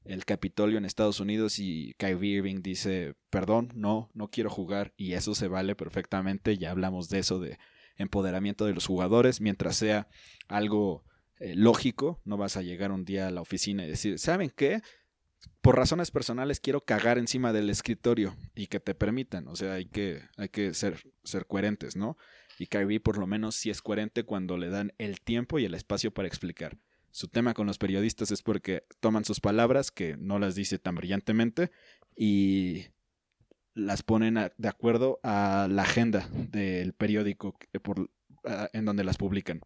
[0.05, 5.13] el Capitolio en Estados Unidos y Kyrie Irving dice, perdón, no, no quiero jugar y
[5.13, 7.59] eso se vale perfectamente, ya hablamos de eso, de
[7.97, 10.09] empoderamiento de los jugadores, mientras sea
[10.49, 11.05] algo
[11.39, 14.83] eh, lógico, no vas a llegar un día a la oficina y decir, ¿saben qué?
[15.61, 19.47] por razones personales quiero cagar encima del escritorio y que te permitan.
[19.49, 22.17] O sea, hay que, hay que ser, ser coherentes, ¿no?
[22.59, 25.75] Y Kyrie por lo menos sí es coherente cuando le dan el tiempo y el
[25.75, 26.79] espacio para explicar.
[27.11, 30.95] Su tema con los periodistas es porque toman sus palabras, que no las dice tan
[30.95, 31.71] brillantemente,
[32.17, 32.87] y
[33.75, 37.57] las ponen de acuerdo a la agenda del periódico
[38.45, 39.61] ah, en donde las publican.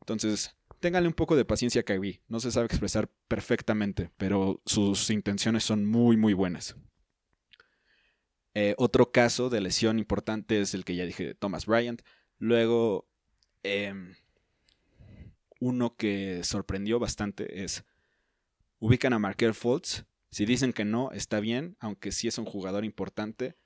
[0.00, 2.20] Entonces, ténganle un poco de paciencia a Kyrie.
[2.28, 6.76] No se sabe expresar perfectamente, pero sus intenciones son muy, muy buenas.
[8.54, 12.02] Eh, otro caso de lesión importante es el que ya dije de Thomas Bryant.
[12.38, 13.08] Luego,
[13.62, 14.14] em,
[15.60, 17.84] uno que sorprendió bastante es,
[18.80, 20.04] ubican a Markel Fultz.
[20.32, 23.58] Si dicen que no, está bien, aunque sí es un jugador importante.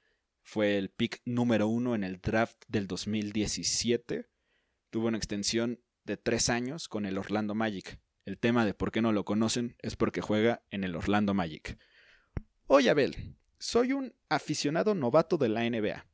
[0.42, 4.28] Fue el pick número uno en el draft del 2017.
[4.90, 8.00] Tuvo una extensión de tres años con el Orlando Magic.
[8.24, 11.78] El tema de por qué no lo conocen es porque juega en el Orlando Magic.
[12.66, 16.04] Oye, Abel, soy un aficionado novato de la NBA.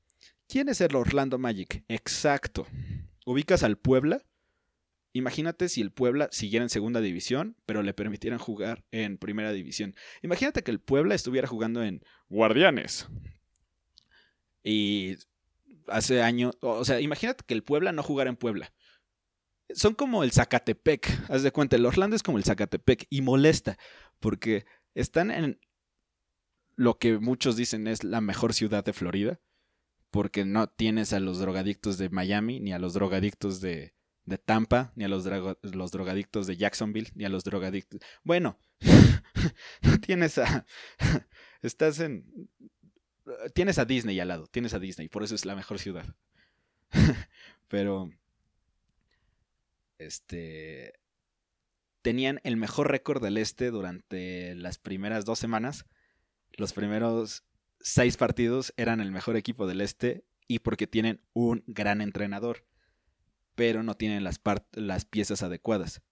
[0.49, 1.83] ¿Quién es el Orlando Magic?
[1.89, 2.67] Exacto.
[3.25, 4.23] ¿Ubicas al Puebla?
[5.13, 9.95] Imagínate si el Puebla siguiera en segunda división, pero le permitieran jugar en primera división.
[10.23, 13.09] Imagínate que el Puebla estuviera jugando en Guardianes.
[14.63, 15.17] Y
[15.89, 18.73] hace años, o sea, imagínate que el Puebla no jugara en Puebla
[19.75, 23.79] son como el Zacatepec, haz de cuenta, el Orlando es como el Zacatepec y molesta
[24.21, 25.61] porque están en
[26.77, 29.41] lo que muchos dicen es la mejor ciudad de Florida,
[30.11, 33.95] porque no tienes a los drogadictos de Miami, ni a los drogadictos de,
[34.25, 35.27] de Tampa, ni a los,
[35.63, 38.01] los drogadictos de Jacksonville, ni a los drogadictos...
[38.23, 38.59] Bueno,
[39.83, 40.67] no tienes a...
[41.63, 42.49] Estás en...
[43.55, 46.15] Tienes a Disney al lado, tienes a Disney, por eso es la mejor ciudad.
[47.69, 48.11] Pero
[49.99, 50.95] este,
[52.03, 55.87] tenían el mejor récord del este durante las primeras dos semanas.
[56.53, 57.45] Los primeros
[57.81, 62.67] seis partidos eran el mejor equipo del este y porque tienen un gran entrenador,
[63.55, 66.03] pero no tienen las, piezas adecuadas.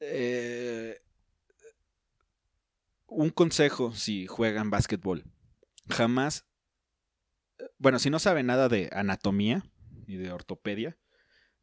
[0.00, 0.98] Eh,
[3.06, 5.24] un consejo si juegan básquetbol.
[5.88, 6.46] Jamás,
[7.78, 9.64] bueno, si no sabe nada de anatomía
[10.06, 10.98] y de ortopedia,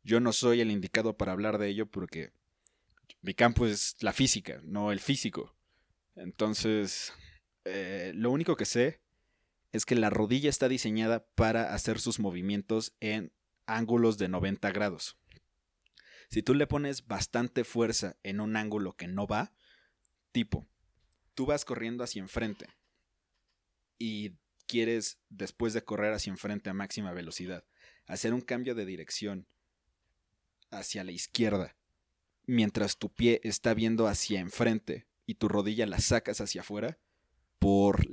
[0.04, 2.32] yo no soy el indicado para hablar de ello porque
[3.22, 5.56] mi campo es la física, no el físico.
[6.16, 7.14] Entonces,
[7.66, 9.02] eh, lo único que sé
[9.72, 13.32] es que la rodilla está diseñada para hacer sus movimientos en
[13.66, 15.18] ángulos de 90 grados.
[16.30, 19.54] Si tú le pones bastante fuerza en un ángulo que no va,
[20.32, 20.68] tipo,
[21.36, 22.68] tú vas corriendo hacia enfrente
[24.00, 27.66] y quieres, después de correr hacia enfrente a máxima velocidad,
[28.08, 29.48] hacer un cambio de dirección
[30.72, 31.76] hacia la izquierda,
[32.46, 36.98] mientras tu pie está viendo hacia enfrente y tu rodilla la sacas hacia afuera,
[37.60, 38.06] por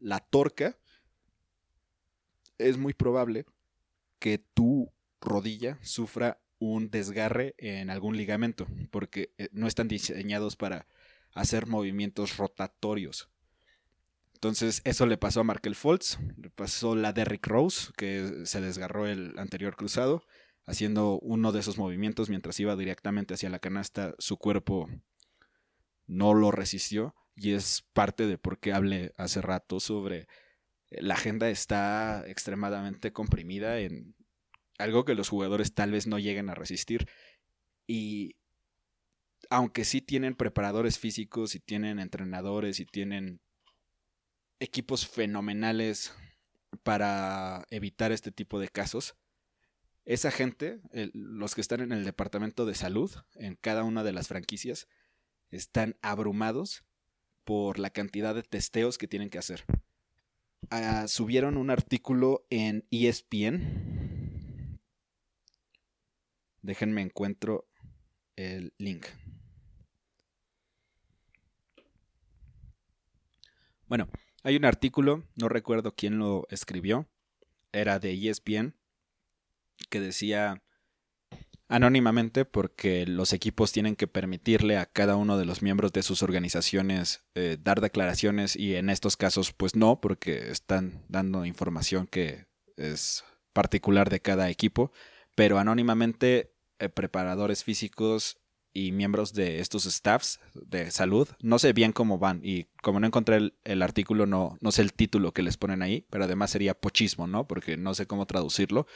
[0.00, 0.78] la torca,
[2.56, 3.46] es muy probable
[4.18, 10.86] que tu rodilla sufra un desgarre en algún ligamento, porque eh, no están diseñados para
[11.34, 13.28] hacer movimientos rotatorios.
[14.34, 19.06] Entonces, eso le pasó a Markel Fultz, le pasó la Derrick Rose, que se desgarró
[19.06, 20.22] el anterior cruzado,
[20.64, 24.88] haciendo uno de esos movimientos mientras iba directamente hacia la canasta, su cuerpo
[26.06, 30.28] no lo resistió y es parte de por qué hablé hace rato sobre
[30.90, 34.14] la agenda está extremadamente comprimida en
[34.78, 37.08] algo que los jugadores tal vez no lleguen a resistir
[37.86, 38.36] y
[39.50, 43.40] aunque sí tienen preparadores físicos y tienen entrenadores y tienen
[44.60, 46.12] equipos fenomenales
[46.82, 49.16] para evitar este tipo de casos,
[50.04, 50.80] esa gente,
[51.12, 54.88] los que están en el departamento de salud, en cada una de las franquicias,
[55.50, 56.84] están abrumados
[57.44, 59.64] por la cantidad de testeos que tienen que hacer.
[60.70, 64.78] Ah, subieron un artículo en ESPN.
[66.60, 67.66] Déjenme encuentro
[68.36, 69.06] el link.
[73.86, 74.08] Bueno,
[74.42, 77.08] hay un artículo, no recuerdo quién lo escribió,
[77.72, 78.74] era de ESPN,
[79.88, 80.62] que decía
[81.68, 86.22] anónimamente porque los equipos tienen que permitirle a cada uno de los miembros de sus
[86.22, 92.46] organizaciones eh, dar declaraciones y en estos casos pues no porque están dando información que
[92.76, 94.92] es particular de cada equipo.
[95.34, 98.38] Pero anónimamente eh, preparadores físicos
[98.72, 103.06] y miembros de estos staffs de salud no sé bien cómo van y como no
[103.06, 106.50] encontré el, el artículo no, no sé el título que les ponen ahí pero además
[106.50, 108.86] sería pochismo no porque no sé cómo traducirlo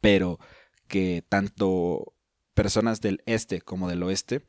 [0.00, 0.38] pero
[0.86, 2.15] que tanto
[2.56, 4.42] personas del este como del oeste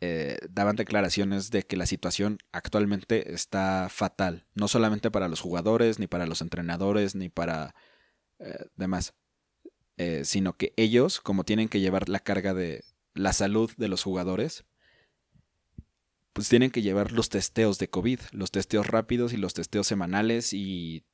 [0.00, 5.98] eh, daban declaraciones de que la situación actualmente está fatal, no solamente para los jugadores,
[5.98, 7.74] ni para los entrenadores, ni para
[8.38, 9.14] eh, demás,
[9.98, 14.02] eh, sino que ellos, como tienen que llevar la carga de la salud de los
[14.02, 14.64] jugadores,
[16.32, 20.52] pues tienen que llevar los testeos de COVID, los testeos rápidos y los testeos semanales
[20.52, 21.04] y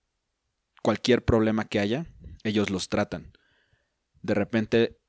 [0.83, 2.07] cualquier problema que haya,
[2.44, 3.33] ellos los tratan.
[4.22, 5.00] de repente,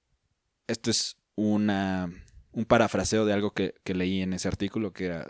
[0.68, 2.12] esto es una,
[2.52, 5.30] un parafraseo de algo que, que leí en ese artículo, que era,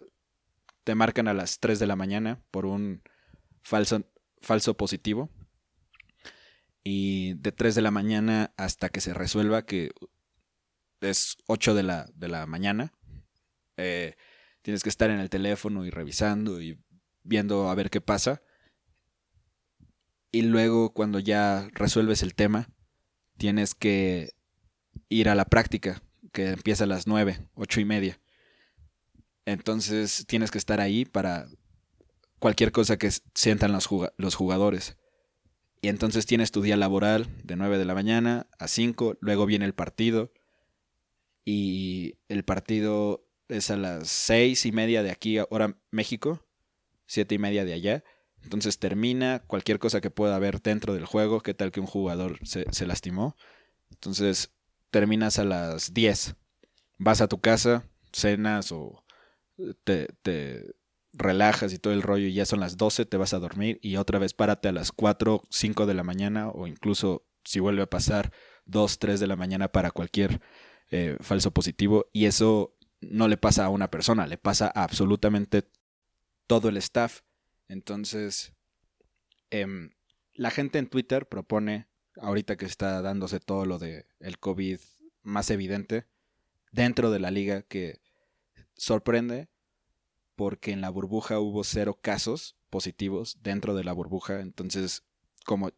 [0.83, 3.01] te marcan a las 3 de la mañana por un
[3.61, 4.03] falso,
[4.41, 5.29] falso positivo.
[6.83, 9.91] Y de 3 de la mañana hasta que se resuelva, que
[10.99, 12.91] es 8 de la, de la mañana,
[13.77, 14.15] eh,
[14.61, 16.79] tienes que estar en el teléfono y revisando y
[17.23, 18.41] viendo a ver qué pasa.
[20.31, 22.69] Y luego cuando ya resuelves el tema,
[23.37, 24.31] tienes que
[25.12, 28.19] ir a la práctica, que empieza a las 9, 8 y media.
[29.45, 31.47] Entonces tienes que estar ahí para
[32.39, 34.97] cualquier cosa que sientan los, jugadores.
[35.82, 39.65] Y entonces tienes tu día laboral de 9 de la mañana a 5, luego viene
[39.65, 40.32] el partido.
[41.43, 46.47] Y el partido es a las seis y media de aquí, hora México,
[47.06, 48.04] siete y media de allá.
[48.43, 52.39] Entonces termina cualquier cosa que pueda haber dentro del juego, qué tal que un jugador
[52.43, 53.36] se, lastimó.
[53.89, 54.54] Entonces
[54.91, 56.36] terminas a las 10.
[56.99, 59.04] Vas a tu casa, cenas o
[59.84, 60.75] te, te,
[61.13, 63.97] relajas y todo el rollo y ya son las 12, te vas a dormir y
[63.97, 67.89] otra vez párate a las 4, 5 de la mañana o incluso si vuelve a
[67.89, 68.32] pasar
[68.65, 70.41] 2, 3 de la mañana para cualquier
[70.89, 75.69] eh, falso positivo y eso no le pasa a una persona, le pasa a absolutamente
[76.47, 77.21] todo el staff.
[77.67, 78.54] Entonces,
[79.49, 79.91] em,
[80.34, 84.80] la gente en Twitter propone, ahorita que está dándose todo lo de el COVID
[85.24, 86.08] más evidente,
[86.71, 88.00] dentro de la liga, que
[88.76, 89.50] sorprende
[90.36, 94.39] porque en la burbuja hubo cero casos positivos dentro de la burbuja.
[94.39, 95.04] Entonces,
[95.45, 95.71] como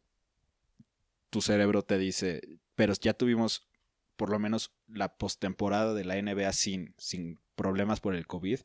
[1.29, 2.41] tu cerebro te dice,
[2.75, 3.67] pero ya tuvimos
[4.15, 8.59] por lo menos la postemporada de la NBA sin, sin problemas por el COVID,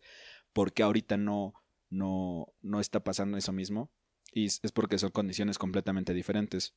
[0.52, 1.54] porque ahorita no,
[1.88, 3.90] no, no está pasando eso mismo.
[4.32, 6.74] Y es porque son condiciones completamente diferentes.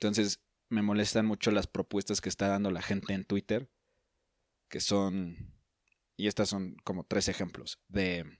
[0.00, 3.68] Entonces, me molestan mucho las propuestas que está dando la gente en Twitter,
[4.70, 5.52] que son,
[6.16, 8.38] y estas son como tres ejemplos, de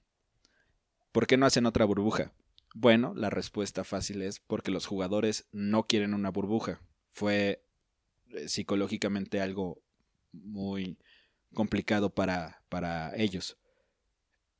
[1.11, 2.33] ¿por qué no hacen otra burbuja?
[2.73, 6.81] Bueno, la respuesta fácil es porque los jugadores no quieren una burbuja.
[7.11, 7.63] Fue
[8.29, 9.83] eh, psicológicamente algo
[10.31, 10.97] muy
[11.53, 13.59] complicado para, para ellos.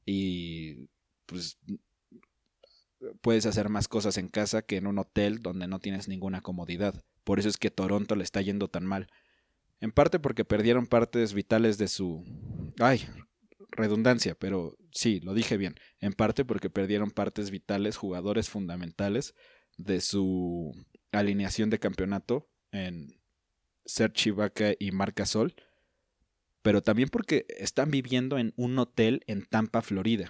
[0.05, 0.87] Y
[1.25, 1.57] pues
[3.21, 7.03] puedes hacer más cosas en casa que en un hotel donde no tienes ninguna comodidad.
[7.23, 9.07] Por eso es que Toronto le está yendo tan mal.
[9.79, 12.23] En parte porque perdieron partes vitales de su...
[12.79, 13.07] Ay,
[13.71, 15.75] redundancia, pero sí, lo dije bien.
[15.99, 19.33] En parte porque perdieron partes vitales, jugadores fundamentales
[19.77, 20.71] de su
[21.11, 23.19] alineación de campeonato en
[23.85, 25.55] ser Chivaca y Marca Sol,
[26.61, 30.29] pero también porque están viviendo en un hotel en Tampa, Florida.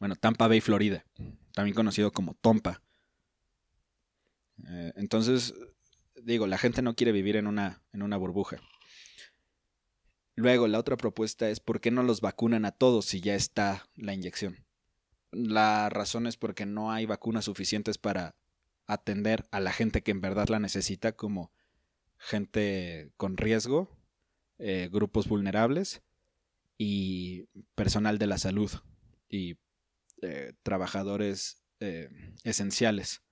[0.00, 1.04] Bueno, Tampa Bay, Florida,
[1.52, 2.82] también conocido como Tompa.
[4.68, 5.54] Eh, entonces,
[6.22, 8.58] digo, la gente no quiere vivir en una, en una burbuja.
[10.36, 13.88] Luego, la otra propuesta es ¿por qué no los vacunan a todos si ya está
[13.94, 14.64] la inyección?
[15.30, 18.34] La razón es porque no hay vacunas suficientes para
[18.86, 21.52] atender a la gente que en verdad la necesita, como
[22.18, 23.88] gente con riesgo,
[24.58, 26.02] eh, grupos vulnerables
[26.78, 28.70] y personal de la salud
[29.28, 29.56] y
[30.62, 32.08] trabajadores eh,
[32.44, 33.22] esenciales.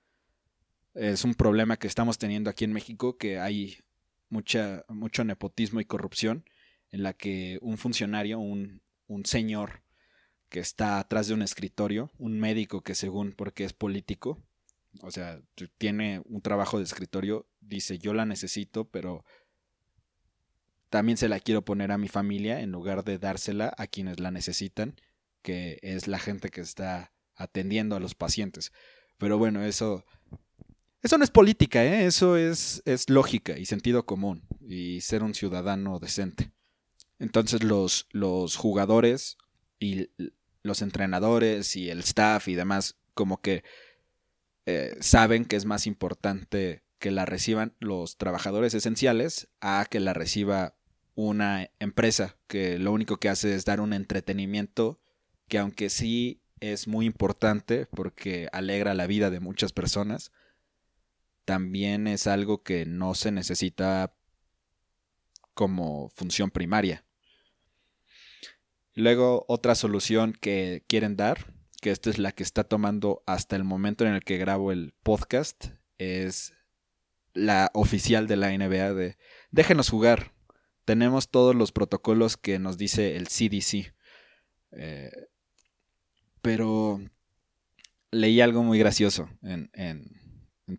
[0.95, 3.79] Es un problema que estamos teniendo aquí en México, que hay
[4.29, 6.45] mucha, mucho nepotismo y corrupción,
[6.91, 9.83] en la que un funcionario, un, un señor
[10.49, 14.43] que está atrás de un escritorio, un médico que según porque es político,
[15.01, 15.41] o sea,
[15.79, 19.25] tiene un trabajo de escritorio, dice yo la necesito, pero
[20.91, 24.31] también se la quiero poner a mi familia en lugar de dársela a quienes la
[24.31, 24.95] necesitan,
[25.43, 28.73] que es la gente que está atendiendo a los pacientes.
[29.19, 30.05] Pero bueno, eso,
[31.03, 32.07] eso no es política, ¿eh?
[32.07, 36.53] eso es, es lógica y sentido común y ser un ciudadano decente.
[37.19, 39.37] Entonces los, los jugadores
[39.79, 40.11] y
[40.63, 43.65] los entrenadores y el staff y demás como que
[44.67, 50.15] eh, saben que es más importante que la reciban los trabajadores esenciales a que la
[50.15, 50.77] reciba
[51.15, 55.02] una empresa que lo único que hace es dar un entretenimiento
[55.49, 60.33] que aunque sí es muy importante porque alegra la vida de muchas personas,
[61.45, 64.15] también es algo que no se necesita
[65.55, 67.05] como función primaria.
[68.95, 73.65] Luego otra solución que quieren dar que esta es la que está tomando hasta el
[73.65, 75.67] momento en el que grabo el podcast,
[75.99, 76.55] es
[77.35, 79.19] la oficial de la NBA de
[79.51, 80.33] déjenos jugar.
[80.85, 83.93] Tenemos todos los protocolos que nos dice el CDC.
[84.71, 85.11] Eh,
[86.43, 87.01] pero
[88.11, 89.71] leí algo muy gracioso en,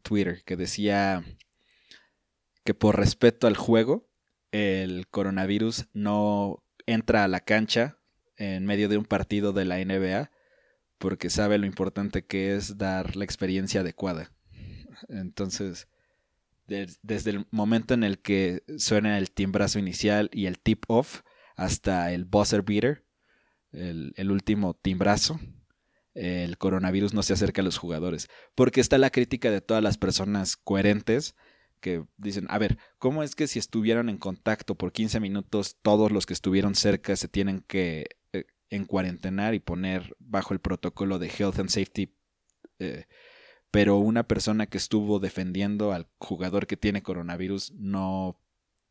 [0.02, 1.24] Twitter que decía
[2.64, 4.10] que por respeto al juego,
[4.52, 8.00] el coronavirus no entra a la cancha
[8.38, 10.32] en medio de un partido de la NBA
[10.98, 14.32] porque sabe lo importante que es dar la experiencia adecuada.
[15.10, 15.88] Entonces,
[16.66, 21.22] desde el momento en el que suena el timbrazo inicial y el tip off
[21.56, 23.03] hasta el buzzer beater,
[23.74, 25.40] el, último timbrazo,
[26.14, 28.30] el coronavirus no se acerca a los jugadores.
[28.56, 31.36] Porque está la crítica de todas las personas coherentes
[31.80, 36.12] que dicen, a ver, ¿cómo es que si estuvieron en contacto por 15 minutos, todos
[36.12, 41.28] los que estuvieron cerca se tienen que eh, encuarentenar y poner bajo el protocolo de
[41.28, 42.16] Health and Safety?
[42.80, 43.06] Eh,
[43.70, 48.40] pero una persona que estuvo defendiendo al jugador que tiene coronavirus no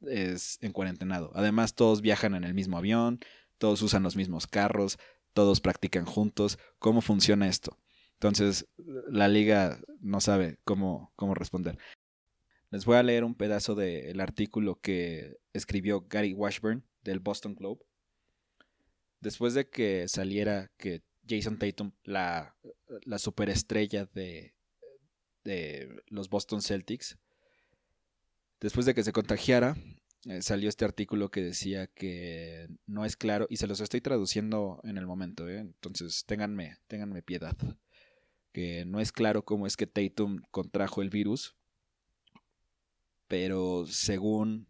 [0.06, 1.30] es encuarentenado.
[1.34, 3.20] Además, todos viajan en el mismo avión,
[3.62, 4.98] todos usan los mismos carros,
[5.34, 6.58] todos practican juntos.
[6.80, 7.78] ¿Cómo funciona esto?
[8.14, 8.66] Entonces,
[9.08, 11.78] la liga no sabe cómo, cómo responder.
[12.70, 17.84] Les voy a leer un pedazo del artículo que escribió Gary Washburn del Boston Globe.
[19.20, 22.56] Después de que saliera que Jason Tatum, la,
[23.04, 24.56] la superestrella de,
[25.44, 27.16] de los Boston Celtics,
[28.60, 29.76] después de que se contagiara,
[30.26, 34.80] eh, salió este artículo que decía que no es claro, y se los estoy traduciendo
[34.84, 35.58] en el momento, ¿eh?
[35.58, 37.56] entonces ténganme, ténganme piedad,
[38.52, 41.56] que no es claro cómo es que Tatum contrajo el virus,
[43.26, 44.68] pero según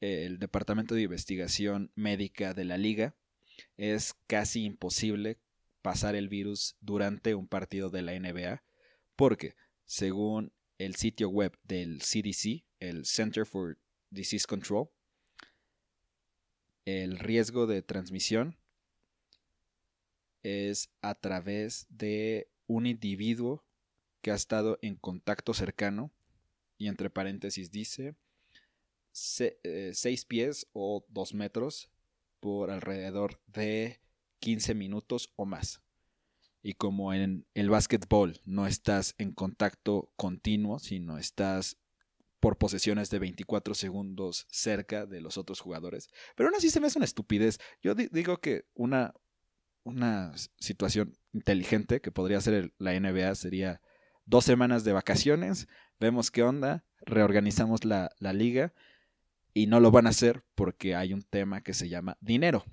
[0.00, 3.14] el Departamento de Investigación Médica de la Liga,
[3.76, 5.38] es casi imposible
[5.82, 8.62] pasar el virus durante un partido de la NBA,
[9.16, 13.78] porque según el sitio web del CDC, el Center for
[14.10, 14.88] Disease Control,
[16.84, 18.56] el riesgo de transmisión
[20.42, 23.64] es a través de un individuo
[24.22, 26.10] que ha estado en contacto cercano
[26.78, 28.14] y entre paréntesis dice
[29.12, 31.90] 6 eh, pies o 2 metros
[32.40, 34.00] por alrededor de
[34.40, 35.82] 15 minutos o más.
[36.62, 41.78] Y como en el básquetbol no estás en contacto continuo, sino estás
[42.40, 46.08] por posesiones de 24 segundos cerca de los otros jugadores.
[46.34, 47.58] Pero aún así se me hace una estupidez.
[47.82, 49.14] Yo digo que una,
[49.84, 53.80] una situación inteligente que podría ser la NBA sería
[54.24, 55.68] dos semanas de vacaciones,
[55.98, 58.72] vemos qué onda, reorganizamos la, la liga
[59.52, 62.64] y no lo van a hacer porque hay un tema que se llama dinero.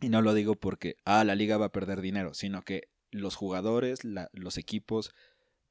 [0.00, 3.36] Y no lo digo porque, ah, la liga va a perder dinero, sino que los
[3.36, 4.00] jugadores,
[4.32, 5.12] los equipos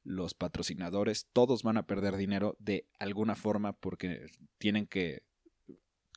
[0.04, 4.28] los patrocinadores, todos van a perder dinero de alguna forma porque
[4.58, 5.24] tienen que,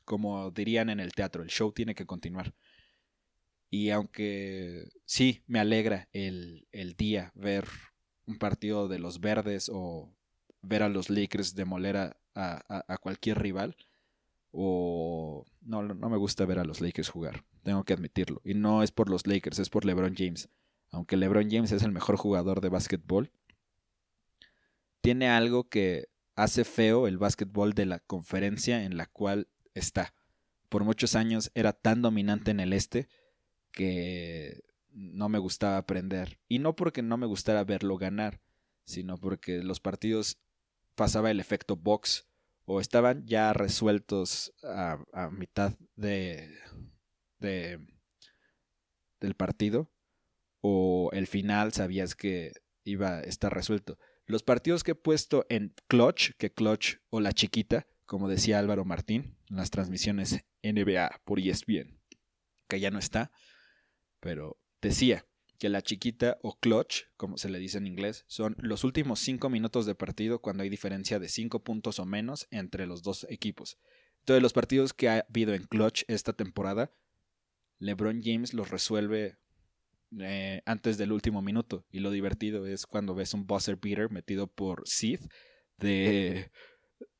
[0.05, 2.53] como dirían en el teatro, el show tiene que continuar.
[3.69, 6.67] Y aunque sí me alegra el,
[6.97, 7.67] día ver
[8.27, 10.13] un partido de los verdes o
[10.61, 13.75] ver a los Lakers demoler a, a, cualquier rival,
[14.51, 18.41] o no, no me gusta ver a los Lakers jugar, tengo que admitirlo.
[18.45, 20.49] Y no es por los Lakers, es por LeBron James.
[20.91, 23.31] Aunque LeBron James es el mejor jugador de básquetbol,
[25.03, 30.15] tiene algo que hace feo el básquetbol de la conferencia en la cual está.
[30.69, 33.09] Por muchos años era tan dominante en el este
[33.73, 36.39] que no me gustaba aprender.
[36.47, 38.39] Y no porque no me gustara verlo ganar,
[38.85, 40.39] sino porque los partidos
[40.95, 42.29] pasaba el efecto box
[42.63, 46.57] o estaban ya resueltos a, mitad de,
[47.39, 47.85] de,
[49.19, 49.91] del partido
[50.61, 52.53] o el final sabías que
[52.85, 53.99] iba a estar resuelto.
[54.33, 58.83] Los partidos que he puesto en Clutch, que Clutch o la chiquita, como decía Álvaro
[58.83, 62.01] Martín, en las transmisiones NBA por ESPN,
[62.67, 63.31] que ya no está,
[64.19, 65.27] pero decía
[65.59, 69.51] que la chiquita o clutch, como se le dice en inglés, son los últimos cinco
[69.51, 73.77] minutos de partido cuando hay diferencia de cinco puntos o menos entre los dos equipos.
[74.21, 76.91] Entonces los partidos que ha habido en clutch esta temporada,
[77.77, 79.37] LeBron James los resuelve
[80.19, 81.85] eh, antes del último minuto.
[81.91, 85.19] Y lo divertido es cuando ves un buzzer beater metido por Sid
[85.77, 86.51] de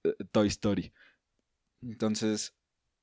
[0.04, 0.94] eh, Toy Story.
[1.82, 2.54] Entonces,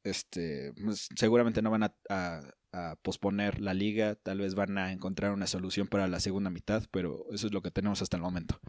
[0.05, 5.32] este, pues, seguramente no van a, a, posponer la liga, tal vez van a encontrar
[5.32, 8.61] una solución para la segunda mitad, pero eso es lo que tenemos hasta el momento.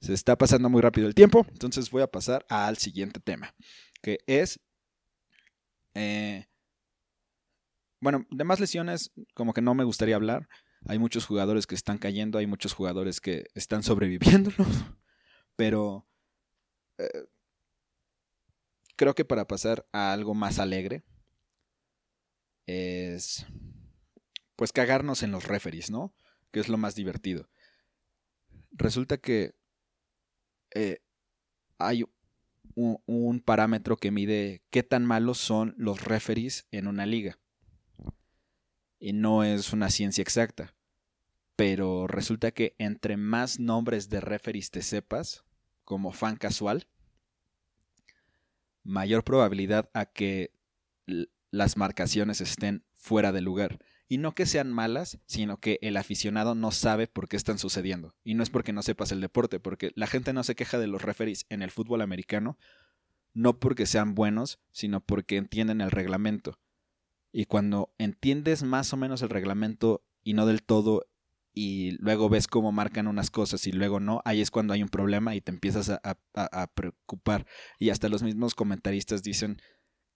[0.00, 3.54] Se está pasando muy rápido el tiempo, entonces voy a pasar al siguiente tema,
[4.02, 4.60] que es...
[5.94, 6.46] Eh,
[8.00, 10.46] bueno, de más lesiones como que no me gustaría hablar.
[10.88, 14.50] Hay muchos jugadores que están cayendo, hay muchos jugadores que están sobreviviendo,
[15.56, 16.06] pero
[16.98, 17.26] eh,
[18.96, 21.04] creo que para pasar a algo más alegre
[22.66, 23.46] es
[24.56, 26.14] pues cagarnos en los referees, ¿no?
[26.50, 27.48] Que es lo más divertido.
[28.72, 29.54] Resulta que
[30.74, 30.98] eh,
[31.78, 32.04] hay
[32.74, 37.38] un, parámetro que mide qué tan malos son los referees en una liga.
[38.98, 40.75] Y no es una ciencia exacta.
[41.56, 45.44] Pero resulta que entre más nombres de referees te sepas,
[45.84, 46.86] como fan casual,
[48.84, 50.52] mayor probabilidad a que
[51.50, 53.78] las marcaciones estén fuera de lugar.
[54.08, 58.14] Y no que sean malas, sino que el aficionado no sabe por qué están sucediendo.
[58.22, 60.86] Y no es porque no sepas el deporte, porque la gente no se queja de
[60.86, 62.56] los referees en el fútbol americano,
[63.34, 66.60] no porque sean buenos, sino porque entienden el reglamento.
[67.32, 71.06] Y cuando entiendes más o menos el reglamento y no del todo,
[71.58, 74.90] y luego ves cómo marcan unas cosas y luego no, ahí es cuando hay un
[74.90, 77.46] problema y te empiezas a, preocupar.
[77.78, 79.62] Y hasta los mismos comentaristas dicen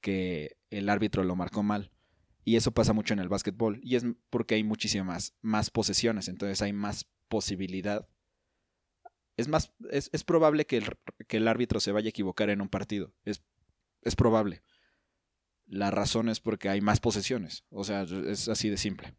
[0.02, 1.92] que el árbitro lo marcó mal.
[2.44, 3.80] Y eso pasa mucho en el básquetbol.
[3.82, 6.28] Y es porque hay muchísimas más posesiones.
[6.28, 8.06] Entonces hay más posibilidad.
[9.38, 10.84] Es más, es, probable que el,
[11.26, 13.14] que el, árbitro se vaya a equivocar en un partido.
[13.24, 13.42] Es,
[14.02, 14.62] es probable.
[15.64, 17.64] La razón es porque hay más posesiones.
[17.70, 19.14] O sea, es así de simple.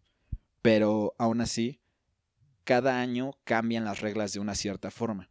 [0.61, 1.80] Pero aún así,
[2.71, 5.29] cada año cambian las reglas de una cierta forma.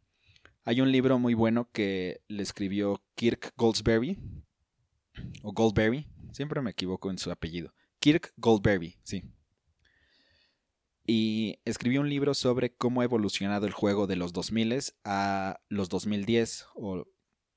[0.63, 4.19] Hay un libro muy bueno que le escribió Kirk Goldsberry,
[5.43, 7.73] o Goldberry, siempre me equivoco en su apellido.
[7.99, 9.25] Kirk Goldberry, sí.
[11.07, 15.89] Y escribió un libro sobre cómo ha evolucionado el juego de los 2000 a los
[15.89, 17.07] 2010, o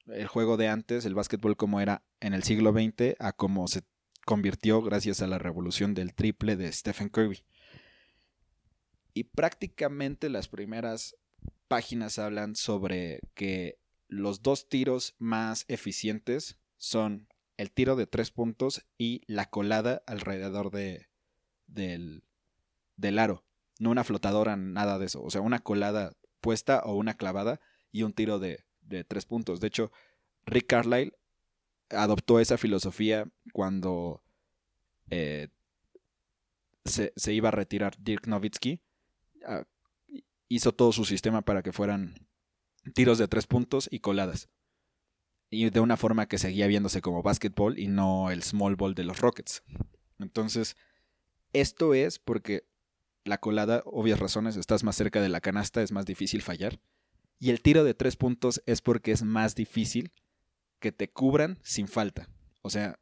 [0.05, 3.81] el juego de antes, el básquetbol como era en el siglo XX, a cómo se
[4.25, 7.43] convirtió gracias a la revolución del triple de Stephen Curry.
[9.13, 11.15] Y prácticamente las primeras
[11.67, 18.85] páginas hablan sobre que los dos tiros más eficientes son el tiro de tres puntos
[18.97, 21.07] y la colada alrededor de,
[21.67, 22.23] del,
[22.95, 23.45] del aro.
[23.79, 25.21] No una flotadora, nada de eso.
[25.23, 27.59] O sea, una colada puesta o una clavada
[27.91, 29.59] y un tiro de, de tres puntos.
[29.59, 29.91] De hecho,
[30.45, 31.13] Rick Carlisle
[31.89, 34.23] adoptó esa filosofía cuando
[35.09, 35.49] eh,
[36.85, 38.81] se, se, iba a retirar Dirk Nowitzki.
[39.45, 39.65] Ah,
[40.47, 42.27] hizo todo su sistema para que fueran
[42.93, 44.49] tiros de tres puntos y coladas
[45.53, 49.03] y de una forma que seguía viéndose como básquetbol y no el small ball de
[49.03, 49.63] los Rockets.
[50.19, 50.75] Entonces,
[51.53, 52.67] esto es porque
[53.23, 56.79] la colada, obvias razones, estás más cerca de la canasta, es más difícil fallar.
[57.39, 60.11] Y el tiro de tres puntos es porque es más difícil
[60.79, 62.27] que te cubran sin falta.
[62.61, 62.99] O sea,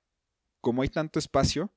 [0.60, 1.74] como hay tanto espacio,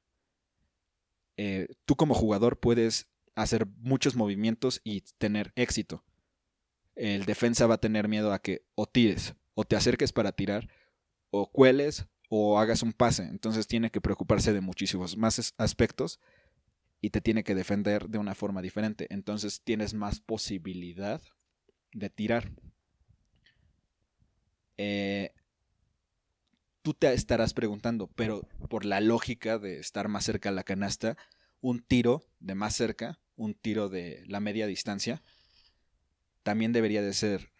[1.36, 6.04] eh, tú como jugador puedes hacer muchos movimientos y tener éxito.
[6.94, 10.68] El defensa va a tener miedo a que o tires o te acerques para tirar,
[11.30, 13.22] o cueles, o hagas un pase.
[13.24, 16.20] Entonces tiene que preocuparse de muchísimos más aspectos
[17.00, 19.06] y te tiene que defender de una forma diferente.
[19.10, 21.22] Entonces tienes más posibilidad
[21.92, 22.50] de tirar.
[24.76, 25.32] Eh,
[26.82, 31.16] tú te estarás preguntando, pero por la lógica de estar más cerca a la canasta,
[31.60, 35.22] un tiro de más cerca, un tiro de la media distancia,
[36.42, 37.52] también debería de ser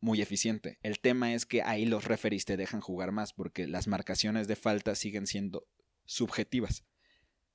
[0.00, 0.78] muy eficiente.
[0.82, 4.56] El tema es que ahí los referees te dejan jugar más porque las marcaciones de
[4.56, 5.66] falta siguen siendo
[6.06, 6.84] subjetivas.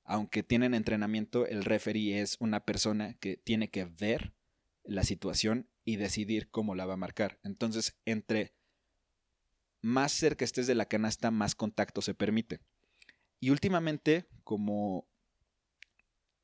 [0.04, 4.32] Aunque tienen entrenamiento, el referee es una persona que tiene que ver
[4.84, 7.40] la situación y decidir cómo la va a marcar.
[7.42, 8.54] Entonces, entre
[9.80, 12.60] más cerca estés de la canasta, más contacto se permite.
[13.40, 15.08] Y últimamente, como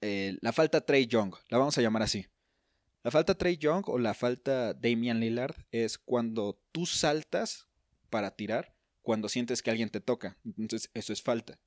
[0.02, 2.26] eh, la falta Trey Young, la vamos a llamar así.
[3.04, 7.68] La falta Trey Young o la falta Damian Lillard es cuando tú saltas
[8.10, 10.36] para tirar cuando sientes que alguien te toca.
[10.44, 11.58] Entonces, eso es falta.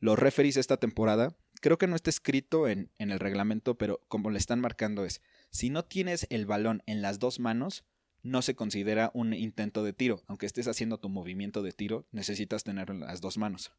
[0.00, 4.30] Los referees esta temporada, creo que no está escrito en, en el reglamento, pero como
[4.30, 5.20] le están marcando es,
[5.50, 7.84] si no tienes el balón en las dos manos,
[8.22, 10.22] no se considera un intento de tiro.
[10.26, 13.72] Aunque estés haciendo tu movimiento de tiro, necesitas tenerlo en las dos manos.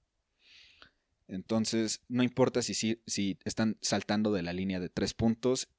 [1.29, 5.69] Entonces, no importa si, si, están saltando de la línea de tres puntos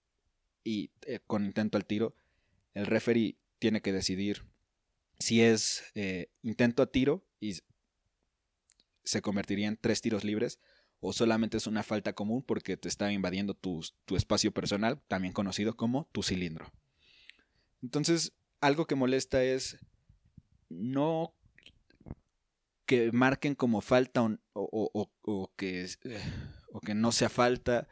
[0.63, 2.15] y eh, con intento al tiro,
[2.73, 4.47] el referee tiene que decidir
[5.19, 7.57] si es eh, intento a tiro y
[9.03, 10.61] se convertiría en tres tiros libres
[11.01, 15.33] o solamente es una falta común porque te está invadiendo tu, tu espacio personal, también
[15.33, 16.71] conocido como tu cilindro.
[17.83, 19.79] Entonces, algo que molesta es
[20.69, 21.35] no
[22.91, 26.21] que marquen como falta o, que, eh,
[26.73, 27.87] o que no sea falta,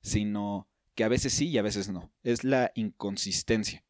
[0.00, 2.12] sino que a veces sí y a veces no.
[2.22, 3.84] Es la inconsistencia.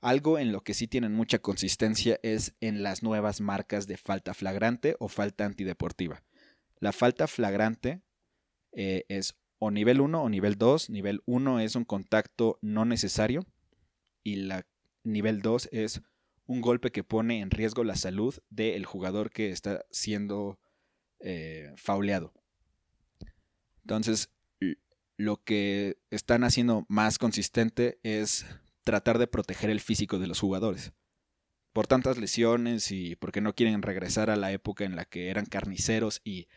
[0.00, 4.34] Algo en lo que sí tienen mucha consistencia es en las nuevas marcas de falta
[4.34, 6.24] flagrante o falta antideportiva.
[6.80, 8.02] La falta flagrante
[8.72, 10.90] eh, es o nivel 1 o nivel 2.
[10.90, 13.46] Nivel 1 es un contacto no necesario
[14.24, 14.66] y la
[15.04, 16.02] nivel 2 es
[16.46, 20.58] un golpe que pone en riesgo la salud del jugador que está siendo
[21.20, 22.32] eh, fauleado.
[23.82, 24.30] Entonces,
[25.16, 28.46] lo que están haciendo más consistente es
[28.84, 30.92] tratar de proteger el físico de los jugadores.
[31.72, 35.46] Por tantas lesiones y porque no quieren regresar a la época en la que eran
[35.46, 36.48] carniceros y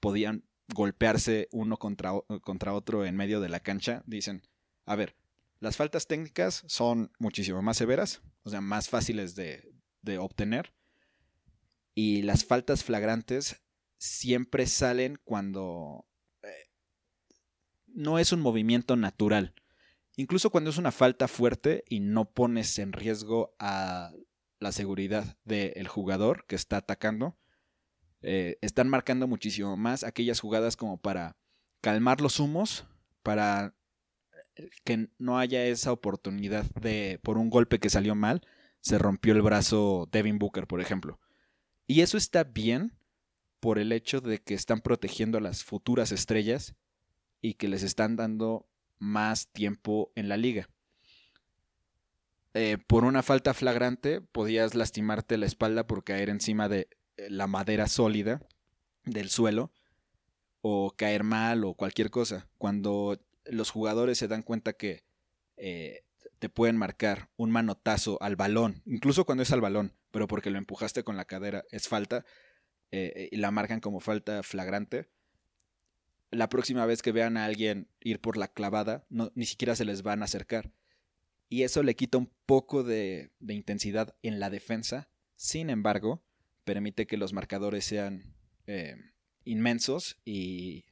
[0.00, 2.12] podían golpearse uno contra,
[2.42, 4.42] contra otro en medio de la cancha, dicen,
[4.84, 5.16] a ver,
[5.62, 9.62] las faltas técnicas son muchísimo más severas, o sea, más fáciles de,
[10.18, 10.74] obtener.
[11.94, 13.62] Y las faltas flagrantes
[13.96, 16.04] siempre salen cuando
[16.42, 16.48] eh,
[17.86, 19.54] no es un movimiento natural.
[20.16, 24.10] Incluso cuando es una falta fuerte y no pones en riesgo a
[24.58, 27.38] la seguridad del jugador que está atacando,
[28.20, 31.36] eh, están marcando muchísimo más aquellas jugadas como para
[31.80, 32.84] calmar los humos,
[33.22, 33.76] para
[34.84, 38.46] que no haya esa oportunidad de, por un golpe que salió mal,
[38.80, 41.20] se rompió el brazo Devin Booker, por ejemplo.
[41.86, 42.92] Y eso está bien
[43.60, 46.74] por el hecho de que están protegiendo a las futuras estrellas
[47.40, 48.66] y que les están dando
[48.98, 50.68] más tiempo en la liga.
[52.54, 57.46] Eh, por una falta flagrante podías lastimarte la espalda por caer encima de eh, la
[57.46, 58.46] madera sólida
[59.04, 59.72] del suelo
[60.60, 62.48] o caer mal o cualquier cosa.
[62.58, 65.04] Cuando los jugadores se dan cuenta que
[65.56, 66.04] eh,
[66.38, 70.58] te pueden marcar un manotazo al balón, incluso cuando es al balón, pero porque lo
[70.58, 72.24] empujaste con la cadera, es falta,
[72.90, 75.08] eh, y la marcan como falta flagrante.
[76.30, 80.02] La próxima vez que vean a alguien ir por la clavada, ni siquiera se les
[80.02, 80.72] van a acercar.
[81.48, 85.10] Y eso le quita un poco de, intensidad en la defensa.
[85.36, 86.22] Sin embargo,
[86.64, 88.34] permite que los marcadores sean
[88.66, 88.96] eh,
[89.44, 90.86] inmensos y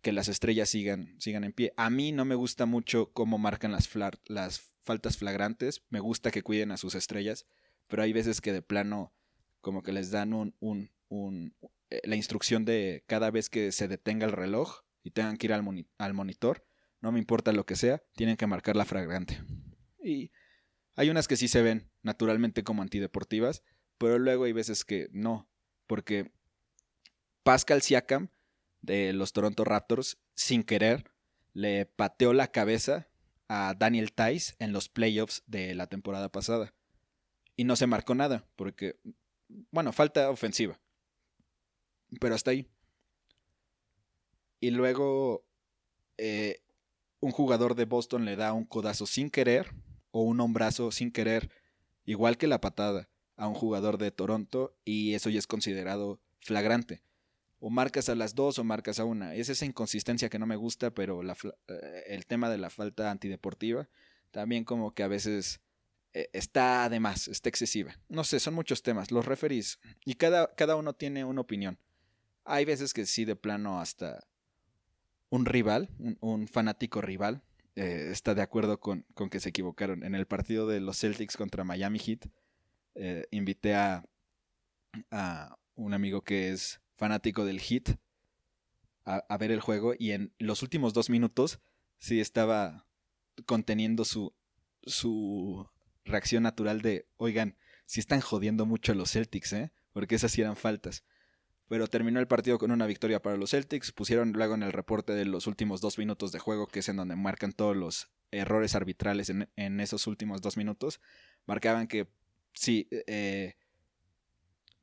[0.00, 1.72] que las estrellas sigan, sigan en pie.
[1.76, 3.88] A mí no me gusta mucho cómo marcan las,
[4.26, 7.46] las faltas flagrantes, me gusta que cuiden a sus estrellas,
[7.88, 9.12] pero hay veces que de plano
[9.60, 11.54] como que les dan un, un, un
[11.90, 15.52] eh, la instrucción de cada vez que se detenga el reloj y tengan que ir
[15.52, 15.64] al,
[15.98, 16.64] al monitor,
[17.00, 19.40] no me importa lo que sea, tienen que marcar la flagrante.
[20.02, 20.30] Y
[20.94, 23.62] hay unas que sí se ven naturalmente como antideportivas,
[23.98, 25.48] pero luego hay veces que no,
[25.86, 26.32] porque
[27.42, 28.30] Pascal Siakam
[28.82, 31.10] de los Toronto Raptors, sin querer,
[31.52, 33.08] le pateó la cabeza
[33.48, 36.74] a Daniel Tice en los playoffs de la temporada pasada.
[37.56, 38.96] Y no se marcó nada, porque,
[39.70, 40.78] bueno, falta ofensiva.
[42.20, 42.68] Pero hasta ahí.
[44.60, 45.44] Y luego
[46.16, 46.60] eh,
[47.20, 49.74] un jugador de Boston le da un codazo sin querer
[50.10, 51.50] o un hombrazo sin querer,
[52.04, 57.02] igual que la patada, a un jugador de Toronto y eso ya es considerado flagrante
[57.60, 59.34] o marcas a las dos o marcas a una.
[59.34, 63.88] Es esa inconsistencia que no me gusta, pero eh, el tema de la falta antideportiva
[64.30, 65.60] también como que a veces
[66.12, 67.98] eh, está de más, está excesiva.
[68.08, 69.10] No sé, son muchos temas.
[69.10, 71.78] Los referís y cada, cada uno tiene una opinión.
[72.44, 74.26] Hay veces que sí, de plano, hasta
[75.30, 75.90] un rival,
[76.20, 77.42] un, fanático rival,
[77.76, 80.04] eh, está de acuerdo con, con, que se equivocaron.
[80.04, 82.26] En el partido de los Celtics contra Miami Heat,
[83.30, 84.04] invité a,
[85.10, 87.90] a un amigo que es fanático del hit
[89.04, 91.60] a, ver el juego y en los últimos dos minutos
[91.96, 92.86] sí estaba
[93.46, 94.34] conteniendo su,
[94.82, 95.66] su
[96.04, 99.72] reacción natural de, oigan, si están jodiendo mucho a los Celtics, ¿eh?
[99.94, 101.04] Porque esas sí eran faltas.
[101.68, 103.92] Pero terminó el partido con una victoria para los Celtics.
[103.92, 106.96] Pusieron luego en el reporte de los últimos dos minutos de juego, que es en
[106.96, 111.00] donde marcan todos los errores arbitrales en, en esos últimos dos minutos.
[111.46, 112.08] Marcaban que
[112.52, 113.56] sí, eh,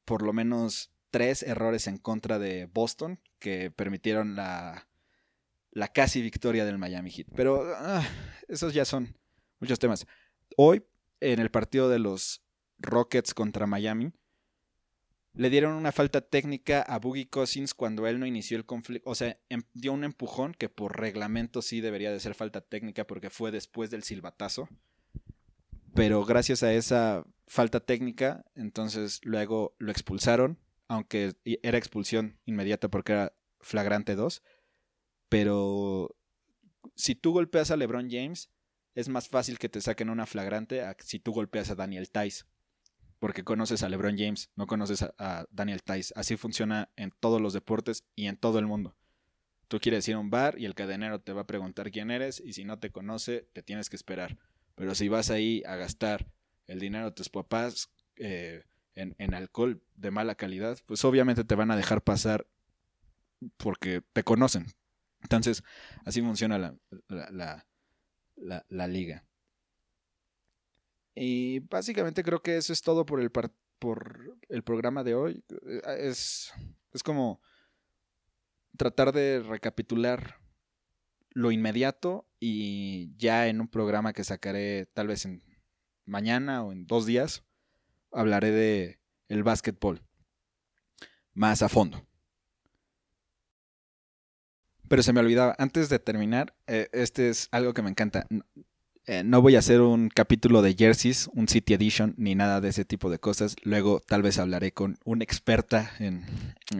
[0.04, 4.90] por lo menos tres errores en contra de Boston que permitieron la,
[5.72, 7.28] la casi victoria del Miami Heat.
[7.34, 8.06] Pero ah,
[8.50, 9.16] esos ya son
[9.62, 10.06] muchos temas.
[10.58, 10.84] Hoy,
[11.22, 12.44] en el partido de los
[12.80, 14.12] Rockets contra Miami,
[15.36, 19.10] le dieron una falta técnica a Boogie Cousins cuando él no inició el conflicto.
[19.10, 23.08] O sea, em, dio un empujón que por reglamento sí debería de ser falta técnica
[23.08, 24.68] porque fue después del silbatazo.
[25.94, 31.34] Pero gracias a esa falta técnica, entonces luego lo expulsaron aunque
[31.64, 34.44] era expulsión inmediata porque era flagrante 2.
[35.30, 36.16] Pero
[36.96, 38.52] si tú golpeas a LeBron James,
[38.94, 42.46] es más fácil que te saquen una flagrante a si tú golpeas a Daniel Tice.
[43.20, 46.14] Porque conoces a LeBron James, no conoces a, Daniel Tice.
[46.16, 48.96] Así funciona en todos los deportes y en todo el mundo.
[49.68, 52.40] Tú quieres ir a un bar y el cadenero te va a preguntar quién eres
[52.40, 54.38] y si no te conoce, te tienes que esperar.
[54.76, 56.28] Pero si vas ahí a gastar
[56.68, 58.64] el dinero de tus papás, eh,
[58.96, 62.48] en, alcohol de mala calidad, pues obviamente te van a dejar pasar
[63.58, 64.66] porque te conocen.
[65.22, 65.64] Entonces,
[66.06, 66.76] así funciona la,
[67.08, 67.66] la,
[68.70, 69.26] la, liga.
[71.16, 75.44] Y básicamente creo que eso es todo por el, por el programa de hoy.
[75.68, 76.54] Eh, es,
[76.94, 77.42] es como
[78.78, 80.40] tratar de recapitular
[81.32, 85.44] lo inmediato y ya en un programa que sacaré tal vez en
[86.06, 87.45] mañana o en dos días
[88.16, 90.02] hablaré de el básquetbol
[91.34, 92.08] más a fondo.
[94.88, 98.28] Pero se me olvidaba, antes de terminar, eh, este es algo que me encanta.
[99.08, 102.70] Eh, no voy a hacer un capítulo de jerseys, un City Edition, ni nada de
[102.70, 103.56] ese tipo de cosas.
[103.62, 106.26] Luego tal vez hablaré con una experta en,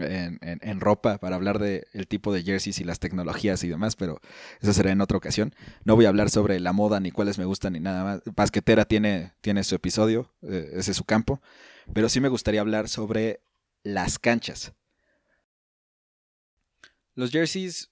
[0.00, 4.20] en, ropa para hablar del el tipo de jerseys y las tecnologías y demás, pero
[4.60, 5.54] eso será en otra ocasión.
[5.84, 8.22] No voy a hablar sobre la moda, ni cuáles me gustan, ni nada más.
[8.34, 11.40] Basquetera tiene, tiene su episodio, eh, ese es su campo.
[11.92, 13.38] Pero sí me gustaría hablar sobre
[13.84, 14.72] las canchas.
[17.14, 17.90] Los jerseys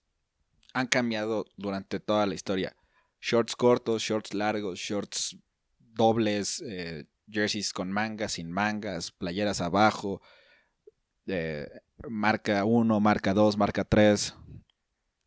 [0.72, 2.74] han cambiado durante toda la historia.
[3.24, 5.38] Shorts cortos, shorts largos, shorts
[5.78, 10.20] dobles, eh, jerseys con mangas, sin mangas, playeras abajo,
[11.26, 11.66] eh,
[12.06, 14.34] marca 1, marca 2, marca 3.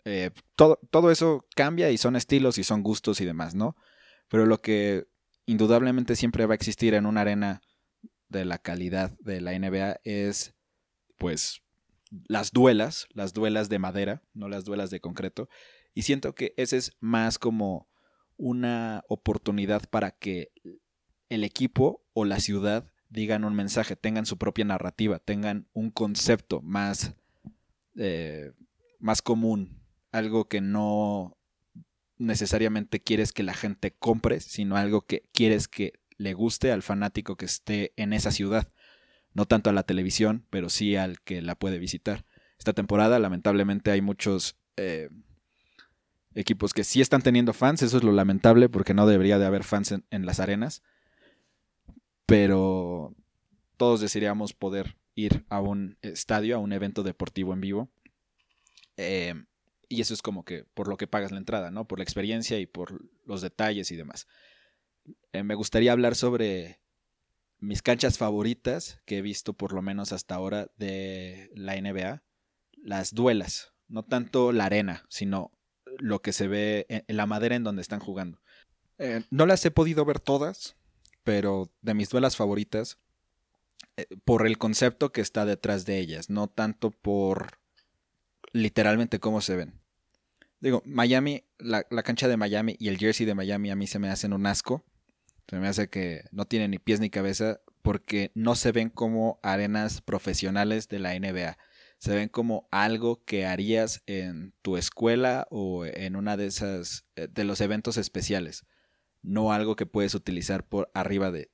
[0.06, 3.76] Eh, todo, todo eso cambia y son estilos y son gustos y demás, ¿no?
[4.28, 5.08] Pero lo que
[5.48, 7.62] indudablemente siempre va a existir en una arena
[8.30, 10.54] de la calidad de la NBA es,
[11.18, 11.64] pues,
[12.28, 15.50] las duelas, las duelas de madera, no las duelas de concreto.
[15.98, 17.90] Y siento que ese es más como
[18.36, 20.52] una oportunidad para que
[21.28, 26.62] el equipo o la ciudad digan un mensaje, tengan su propia narrativa, tengan un concepto
[26.62, 27.16] más,
[27.96, 28.52] eh,
[29.00, 29.82] más común,
[30.12, 31.36] algo que no
[32.18, 37.38] necesariamente quieres que la gente compre, sino algo que quieres que le guste al fanático
[37.38, 38.72] que esté en esa ciudad
[39.34, 42.24] no tanto a la televisión, pero sí al que la puede visitar.
[42.60, 45.10] Esta temporada, lamentablemente, hay muchos eh,
[46.38, 49.64] equipos que sí están teniendo fans, eso es lo lamentable, porque no debería de haber
[49.64, 50.84] fans en, las arenas,
[52.28, 53.16] pero
[53.76, 57.90] todos desearíamos poder ir a un estadio, a un evento deportivo en vivo.
[58.98, 59.34] Eh,
[59.90, 61.88] y eso es como que por lo que pagas la entrada, ¿no?
[61.88, 64.28] Por la experiencia y por los detalles y demás.
[65.32, 66.82] Eh, me gustaría hablar sobre
[67.60, 72.22] mis canchas favoritas que he visto por lo menos hasta ahora de la NBA,
[72.76, 75.57] las duelas, no tanto la arena, sino
[76.00, 78.40] lo que se ve en la madera en donde están jugando.
[78.98, 80.76] Eh, no las he podido ver todas,
[81.24, 82.98] pero de mis duelas favoritas,
[83.96, 87.60] eh, por el concepto que está detrás de ellas, no tanto por
[88.54, 89.80] literalmente cómo se ven.
[90.60, 94.00] Digo, Miami, la, la cancha de Miami y el jersey de Miami a mí se
[94.00, 94.84] me hacen un asco
[95.50, 99.40] se me hace que no tiene ni pies ni cabeza porque no se ven como
[99.44, 101.58] arenas profesionales de la NBA.
[101.98, 107.28] Se ven como algo que harías en tu escuela o en una de esas eh,
[107.30, 108.66] de los eventos especiales.
[109.24, 111.52] No algo que puedes utilizar por arriba de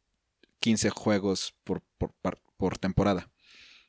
[0.59, 3.29] 15 juegos por, por, temporada.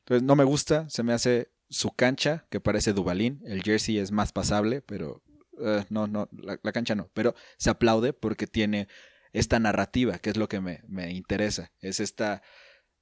[0.01, 3.41] Entonces no me gusta, se me hace su cancha, que parece Dubalín.
[3.47, 5.23] El jersey es más pasable, pero
[5.61, 7.11] eh, no, no, la, cancha no.
[7.15, 8.89] Pero se aplaude porque tiene
[9.33, 11.71] esta narrativa, que es lo que me, interesa.
[11.81, 12.43] Es esta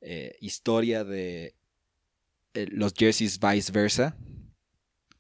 [0.03, 1.55] eh, historia de
[2.55, 4.17] eh, los jerseys vice versa,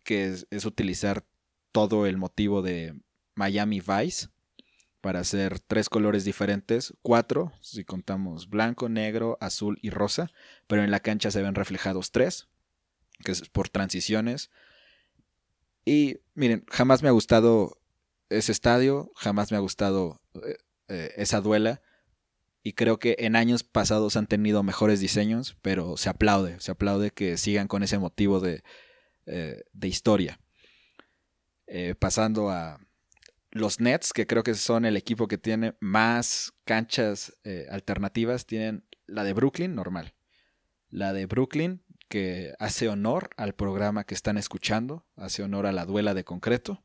[0.04, 1.24] que es, utilizar
[1.72, 3.00] todo el motivo de
[3.34, 4.28] Miami Vice
[5.00, 10.30] para hacer tres colores diferentes, cuatro, si contamos blanco, negro, azul y rosa,
[10.66, 12.48] pero en la cancha se ven reflejados tres,
[13.24, 14.50] que es por transiciones.
[15.84, 17.80] Y miren, jamás me ha gustado
[18.28, 20.56] ese estadio, jamás me ha gustado eh,
[20.88, 21.82] eh, esa duela.
[22.62, 27.10] Y creo que en años pasados han tenido mejores diseños, pero se aplaude, se aplaude
[27.10, 28.62] que sigan con ese motivo de,
[29.26, 30.38] eh, historia.
[31.66, 32.78] Eh, pasando a
[33.50, 37.34] los Nets, que creo que son el equipo que tiene más canchas
[37.68, 40.14] alternativas, tienen la de Brooklyn, normal.
[40.88, 45.86] La de Brooklyn, que hace honor al programa que están escuchando, hace honor a la
[45.86, 46.84] duela de concreto.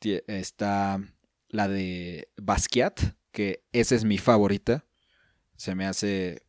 [0.00, 1.00] Está
[1.48, 3.00] la de Basquiat,
[3.36, 4.86] que esa es mi favorita.
[5.56, 6.46] Se me hace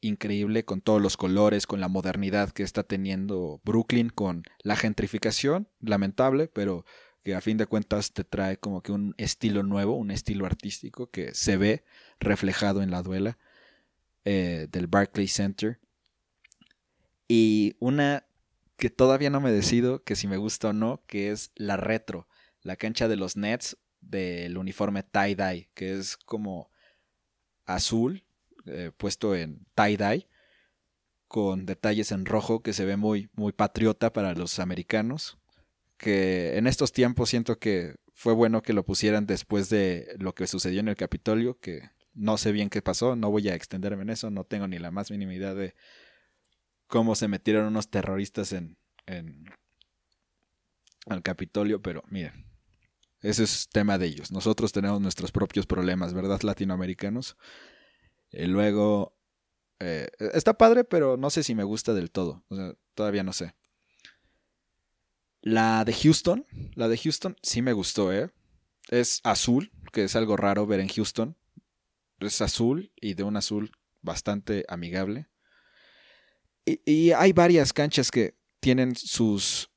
[0.00, 5.66] increíble con todos los colores, con la modernidad que está teniendo Brooklyn, con la gentrificación,
[5.80, 6.84] lamentable, pero
[7.24, 11.10] que a fin de cuentas te trae como que un estilo nuevo, un estilo artístico
[11.10, 11.84] que se ve
[12.20, 13.36] reflejado en la duela
[14.24, 15.80] eh, del Barclays Center.
[17.26, 18.24] Y una
[18.76, 22.28] que todavía no me decido que si me gusta o no, que es la retro,
[22.62, 26.70] la cancha de los Nets del uniforme tie-dye, que es como
[27.64, 28.24] azul,
[28.66, 30.28] eh, puesto en tie-dye,
[31.26, 35.38] con detalles en rojo que se ve muy, muy patriota para los americanos.
[35.98, 40.46] Que en estos tiempos siento que fue bueno que lo pusieran después de lo que
[40.46, 44.10] sucedió en el Capitolio, que No sé bien qué pasó, no voy a extenderme en
[44.10, 45.74] eso, no tengo ni la más mínima idea de
[46.88, 48.76] cómo se metieron unos terroristas en,
[49.06, 49.44] en
[51.06, 52.47] al Capitolio, pero miren,
[53.20, 54.30] ese es tema de ellos.
[54.30, 56.40] Nosotros tenemos nuestros propios problemas, ¿verdad?
[56.42, 57.36] Latinoamericanos.
[58.30, 59.16] Y luego,
[59.80, 62.44] eh, está padre, pero no sé si me gusta del todo.
[62.48, 63.54] O sea, todavía no sé.
[65.40, 68.30] La de Houston, la de Houston sí me gustó, ¿eh?
[68.88, 71.36] Es azul, que es algo raro ver en Houston.
[72.20, 75.28] Es azul y de un azul bastante amigable.
[76.64, 79.70] Y, hay varias canchas que tienen sus,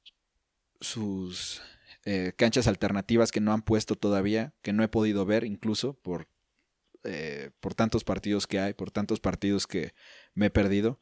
[0.82, 1.62] sus
[2.06, 6.28] eh, canchas alternativas que no han puesto todavía, que no he podido ver incluso por,
[7.04, 9.94] eh, por tantos partidos que hay, por tantos partidos que
[10.34, 11.00] me he perdido,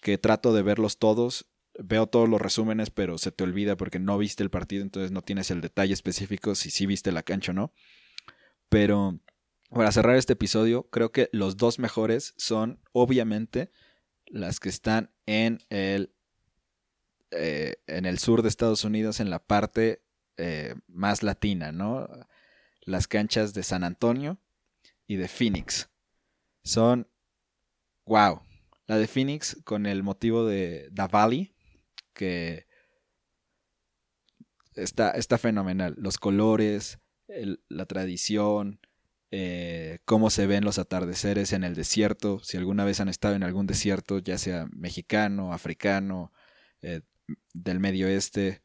[0.00, 1.46] que trato de verlos todos.
[1.76, 5.22] Veo todos los resúmenes, pero se te olvida porque no viste el partido, entonces no
[5.22, 7.72] tienes el detalle específico si sí viste la cancha o no.
[8.68, 9.18] Pero
[9.70, 13.72] para cerrar este episodio, creo que los dos mejores son obviamente
[14.26, 16.14] las que están en el,
[17.32, 20.03] eh, en el sur de Estados Unidos, en la parte
[20.36, 22.08] eh, más latina, ¿no?
[22.82, 24.38] Las canchas de San Antonio
[25.06, 25.90] y de Phoenix.
[26.62, 27.08] Son,
[28.06, 28.42] wow.
[28.86, 31.54] La de Phoenix con el motivo de Da Valley,
[32.12, 32.66] que
[34.74, 35.94] está, está fenomenal.
[35.96, 36.98] Los colores,
[37.68, 38.80] la tradición,
[39.30, 43.42] eh, cómo se ven los atardeceres en el desierto, si alguna vez han estado en
[43.42, 46.32] algún desierto, ya sea mexicano, africano,
[46.82, 47.00] eh,
[47.52, 48.62] del Medio Oeste,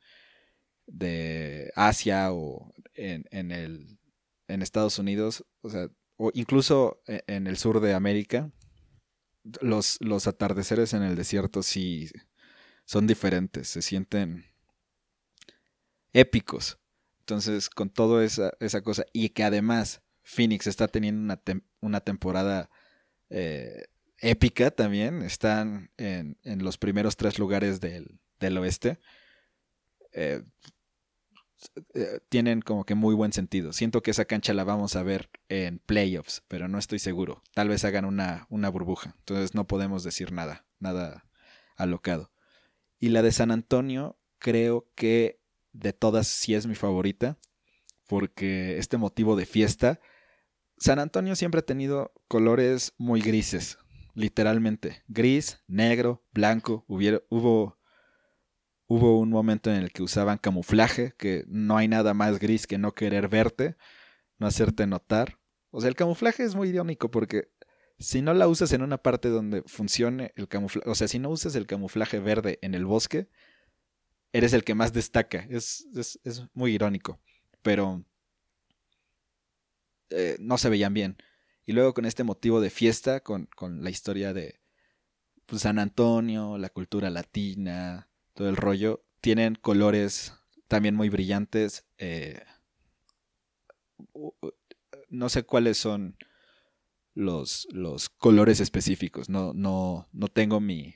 [0.90, 4.00] de Asia o en, el,
[4.48, 8.52] en Estados Unidos, o sea, o incluso e, en el sur de América,
[9.62, 12.10] los, los atardeceres en el desierto sí
[12.86, 14.46] son diferentes, se sienten
[16.14, 16.80] épicos.
[17.20, 21.42] Entonces, con toda esa, esa cosa, y que además Phoenix está teniendo una,
[21.82, 22.70] una temporada
[23.30, 23.86] eh,
[24.22, 25.22] épica también.
[25.22, 29.00] Están en, los primeros tres lugares del, oeste.
[30.12, 30.44] Eh,
[31.94, 33.74] eh, tienen como que muy buen sentido.
[33.74, 37.44] Siento que esa cancha la vamos a ver en playoffs, pero no estoy seguro.
[37.54, 39.16] Tal vez hagan una, una burbuja.
[39.20, 41.26] Entonces no podemos decir nada, nada
[41.76, 42.32] alocado.
[43.00, 45.42] Y la de San Antonio, creo que
[45.72, 47.38] de todas sí es mi favorita,
[48.08, 50.00] porque este motivo de fiesta
[50.80, 53.78] San Antonio siempre ha tenido colores muy grises,
[54.14, 55.04] literalmente.
[55.10, 56.86] Gris, negro, blanco.
[56.88, 57.78] hubo,
[58.90, 62.80] hubo un momento en el que usaban camuflaje, que no hay nada más gris que
[62.80, 63.78] no querer verte,
[64.40, 65.40] no hacerte notar.
[65.70, 67.52] O sea, el camuflaje es muy irónico porque
[68.00, 71.30] si no la usas en una parte donde funcione el camuflaje, o sea, si no
[71.30, 73.30] usas el camuflaje verde en el bosque,
[74.34, 75.46] eres el que más destaca.
[75.50, 77.20] Es, es, es muy irónico.
[77.62, 78.04] Pero
[80.10, 81.18] eh, no se veían bien.
[81.66, 83.48] Y luego con este motivo de fiesta, con,
[83.84, 84.60] la historia de
[85.46, 88.09] pues, San Antonio, la cultura latina,
[88.40, 90.34] todo el rollo, tienen colores
[90.70, 91.86] también muy brillantes.
[91.98, 92.42] Eh,
[95.10, 96.16] no sé cuáles son
[97.14, 100.96] los, los colores específicos, no, no, no tengo mi,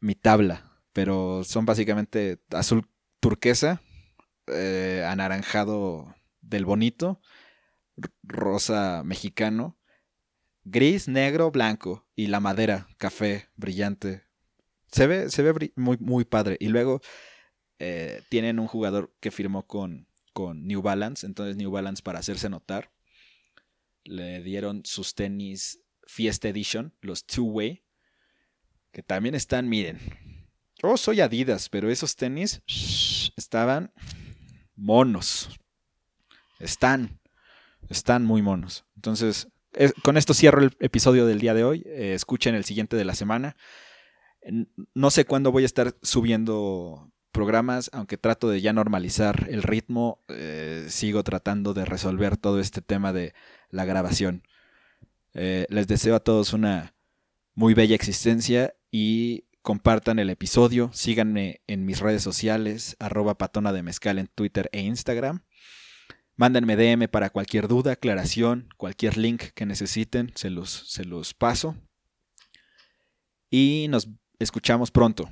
[0.00, 2.88] mi tabla, pero son básicamente azul
[3.20, 3.82] turquesa,
[4.46, 7.20] eh, anaranjado del bonito
[8.22, 9.76] rosa mexicano,
[10.64, 14.27] gris, negro, blanco y la madera, café, brillante.
[14.90, 16.56] Se ve, se ve muy, muy padre.
[16.60, 17.00] Y luego
[17.78, 22.48] eh, tienen un jugador que firmó con, con New Balance, entonces New Balance para hacerse
[22.48, 22.90] notar
[24.08, 27.84] le dieron sus tenis Fiesta Edition, los Two Way,
[28.90, 29.98] que también están, miren,
[30.82, 32.62] yo soy Adidas, pero esos tenis
[33.36, 33.92] estaban
[34.74, 35.50] monos.
[36.58, 37.20] Están.
[37.88, 38.84] Están muy monos.
[38.96, 39.48] Entonces,
[40.02, 41.82] con esto cierro el episodio del día de hoy.
[41.86, 43.56] Eh, escuchen el siguiente de la semana.
[44.94, 50.24] No sé cuándo voy a estar subiendo programas, aunque trato de ya normalizar el ritmo,
[50.28, 53.34] eh, sigo tratando de resolver todo este tema de
[53.70, 54.42] la grabación.
[55.34, 56.94] Eh, les deseo a todos una
[57.54, 63.82] muy bella existencia y compartan el episodio, síganme en mis redes sociales, arroba patona de
[63.82, 65.42] mezcal en Twitter e Instagram.
[66.36, 71.76] Mándenme DM para cualquier duda, aclaración, cualquier link que necesiten, se los, se los paso.
[73.50, 74.08] Y nos
[74.38, 75.28] escuchamos pronto.